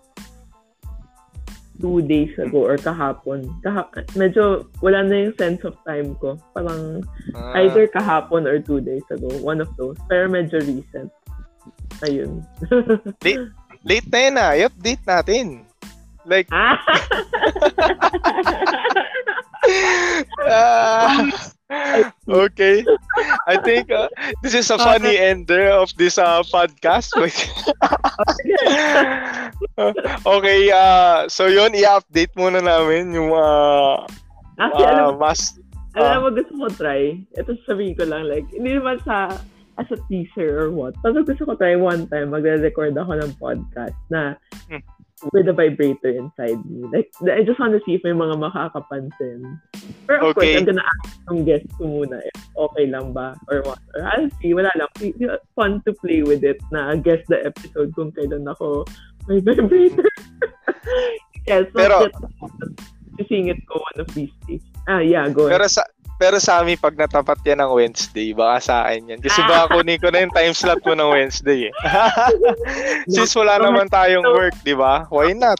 two 1.84 2.00
days 2.08 2.32
ago 2.40 2.64
or 2.64 2.80
kahapon. 2.80 3.44
Kaha- 3.60 3.92
medyo 4.16 4.64
wala 4.80 5.04
na 5.04 5.28
yung 5.28 5.36
sense 5.36 5.60
of 5.68 5.76
time 5.84 6.16
ko. 6.24 6.40
Parang 6.56 7.04
Ah, 7.36 7.60
either 7.60 7.92
kahapon 7.92 8.48
or 8.48 8.64
two 8.64 8.80
days 8.80 9.04
ago. 9.12 9.28
One 9.44 9.60
of 9.60 9.68
those. 9.76 10.00
Pero 10.08 10.32
medyo 10.32 10.64
recent. 10.64 11.12
Ayun. 12.08 12.40
late 13.84 14.08
na 14.08 14.20
yun 14.24 14.36
ah. 14.40 14.52
I-update 14.56 15.04
natin. 15.04 15.68
Like, 16.24 16.48
ah! 16.56 16.80
ah, 20.48 21.28
okay. 22.44 22.86
I 23.48 23.58
think 23.58 23.92
uh, 23.92 24.10
this 24.42 24.54
is 24.54 24.70
a 24.70 24.78
funny 24.78 25.18
ender 25.18 25.70
of 25.70 25.96
this 25.98 26.18
uh, 26.18 26.44
podcast. 26.44 27.14
okay, 30.38 30.72
uh, 30.72 31.30
so 31.30 31.48
yun, 31.48 31.74
i-update 31.74 32.34
muna 32.36 32.64
namin 32.64 33.14
yung 33.14 33.32
uh, 33.34 34.06
Actually, 34.60 34.86
alam, 34.86 35.16
uh, 35.18 35.20
mas... 35.20 35.60
alam 35.98 36.24
mo, 36.26 36.30
gusto 36.34 36.54
ko 36.58 36.68
try. 36.74 37.18
Ito 37.38 37.58
sabihin 37.66 37.98
ko 37.98 38.06
lang, 38.06 38.30
like, 38.30 38.46
hindi 38.54 38.78
naman 38.78 39.02
sa 39.06 39.38
as 39.82 39.90
a 39.90 39.98
teaser 40.06 40.62
or 40.62 40.70
what. 40.70 40.94
Pero 41.02 41.26
gusto 41.26 41.46
ko 41.46 41.58
try 41.58 41.74
one 41.74 42.06
time, 42.10 42.30
magre-record 42.30 42.94
ako 42.94 43.18
ng 43.18 43.34
podcast 43.42 43.98
na 44.14 44.38
Hmm. 44.70 44.86
With 45.32 45.48
a 45.48 45.54
vibrator 45.54 46.10
inside 46.10 46.60
me. 46.68 46.84
Like, 46.92 47.08
I 47.30 47.44
just 47.44 47.60
want 47.60 47.74
to 47.78 47.82
see 47.86 47.96
if 47.96 48.04
may 48.04 48.12
mga 48.12 48.36
makakapansin. 48.42 49.60
Pero 50.10 50.20
of 50.20 50.36
Okay. 50.36 50.52
course, 50.52 50.54
I'm 50.60 50.66
gonna 50.68 50.84
ask 50.84 51.16
yung 51.32 51.42
guest 51.48 51.66
ko 51.80 51.84
muna 51.88 52.20
if 52.20 52.36
okay 52.58 52.86
lang 52.90 53.14
ba 53.16 53.38
or 53.48 53.64
what. 53.64 53.80
Or 53.96 54.04
I'll 54.04 54.28
see, 54.42 54.52
wala 54.52 54.72
lang. 54.76 54.90
Fun 55.56 55.80
to 55.88 55.92
play 56.04 56.24
with 56.26 56.44
it 56.44 56.60
na 56.74 56.96
guess 57.00 57.24
the 57.32 57.40
episode 57.46 57.94
kung 57.96 58.12
kailan 58.12 58.50
ako 58.50 58.84
may 59.32 59.40
vibrator. 59.40 60.04
yes, 61.48 61.70
so 61.72 61.78
Pero- 61.80 62.12
sisingit 63.20 63.62
ko 63.70 63.78
one 63.80 63.98
of 64.02 64.10
these 64.18 64.34
days. 64.50 64.66
Ah, 64.90 65.00
yeah, 65.00 65.30
go 65.30 65.48
ahead. 65.48 65.62
Pero 65.62 65.68
sa 65.70 65.86
pero 66.24 66.40
sa 66.40 66.64
amin, 66.64 66.80
pag 66.80 66.96
natapat 66.96 67.36
yan 67.44 67.60
ng 67.60 67.76
Wednesday, 67.76 68.32
baka 68.32 68.56
sa 68.64 68.76
akin 68.88 69.12
yan. 69.12 69.20
Kasi 69.20 69.44
baka 69.44 69.76
kunin 69.76 70.00
ko 70.00 70.08
na 70.08 70.24
yung 70.24 70.32
time 70.32 70.56
slot 70.56 70.80
mo 70.88 70.96
ng 70.96 71.12
Wednesday 71.12 71.68
eh. 71.68 71.74
Since 73.12 73.36
wala 73.36 73.60
naman 73.60 73.92
tayong 73.92 74.24
work, 74.24 74.56
di 74.64 74.72
ba? 74.72 75.04
Why 75.12 75.36
not? 75.36 75.60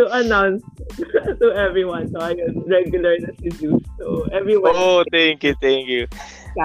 to 0.00 0.08
announce 0.16 0.64
to 1.44 1.52
everyone. 1.52 2.08
So, 2.08 2.24
ayun, 2.24 2.64
regular 2.64 3.20
na 3.20 3.36
si 3.36 3.52
Zeus. 3.52 3.84
So, 4.00 4.24
everyone. 4.32 4.72
Oh, 4.72 5.04
thank 5.12 5.44
you, 5.44 5.52
thank 5.60 5.92
you. 5.92 6.08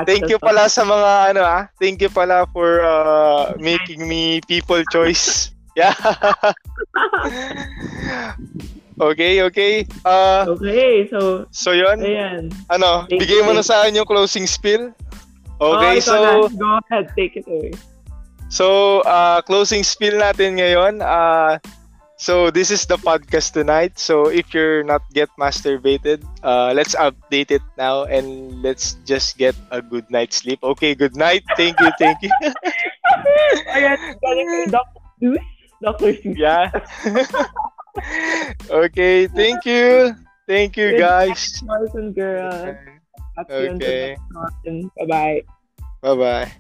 Thank 0.07 0.31
you 0.31 0.39
pala 0.39 0.71
sa 0.71 0.87
mga 0.87 1.35
ano 1.35 1.41
ah. 1.43 1.67
Thank 1.75 1.99
you 1.99 2.07
pala 2.07 2.47
for 2.55 2.79
uh, 2.79 3.51
making 3.59 4.07
me 4.07 4.39
people 4.47 4.79
choice. 4.87 5.51
Yeah. 5.75 5.91
Okay, 8.99 9.41
okay. 9.43 9.73
Uh, 10.03 10.45
Okay, 10.55 11.07
so, 11.09 11.45
so 11.51 11.71
yun, 11.71 11.99
ayan. 11.99 12.53
ano, 12.71 13.05
Thank 13.09 13.23
bigay 13.25 13.43
mo 13.45 13.51
na 13.51 13.63
sa 13.63 13.83
akin 13.83 13.95
yung 13.95 14.09
closing 14.09 14.47
spiel. 14.47 14.93
Okay, 15.59 15.97
oh, 15.97 16.03
so 16.03 16.13
na. 16.15 16.31
Go 16.51 16.69
ahead, 16.83 17.11
take 17.15 17.39
it 17.39 17.47
away. 17.47 17.71
So, 18.49 19.01
uh, 19.03 19.41
closing 19.41 19.83
spiel 19.83 20.19
natin 20.19 20.59
ngayon. 20.61 21.01
Uh, 21.01 21.57
so, 22.15 22.51
this 22.51 22.71
is 22.71 22.85
the 22.85 22.95
podcast 22.95 23.51
tonight. 23.51 23.97
So, 23.99 24.27
if 24.31 24.53
you're 24.53 24.83
not 24.83 25.03
yet 25.11 25.29
masturbated, 25.39 26.23
uh, 26.43 26.71
let's 26.75 26.95
update 26.95 27.51
it 27.51 27.63
now 27.77 28.05
and 28.05 28.61
let's 28.63 28.95
just 29.03 29.37
get 29.37 29.55
a 29.71 29.81
good 29.81 30.07
night's 30.11 30.43
sleep. 30.43 30.59
Okay, 30.63 30.95
good 30.95 31.15
night. 31.15 31.43
Thank 31.57 31.79
you, 31.79 31.91
thank 31.99 32.21
you. 32.21 32.31
Ayan, 33.75 33.99
Dr. 34.71 35.35
Dr. 35.81 36.11
Yeah. 36.23 36.71
okay, 38.69 39.27
thank 39.27 39.65
you. 39.65 40.15
Thank 40.47 40.77
you, 40.77 40.91
Good 40.91 40.99
guys. 40.99 41.61
Boys 41.61 41.95
and 41.95 42.13
girls. 42.13 42.53
Okay. 43.49 44.15
Bye-bye. 44.97 45.43
Bye-bye. 46.01 46.51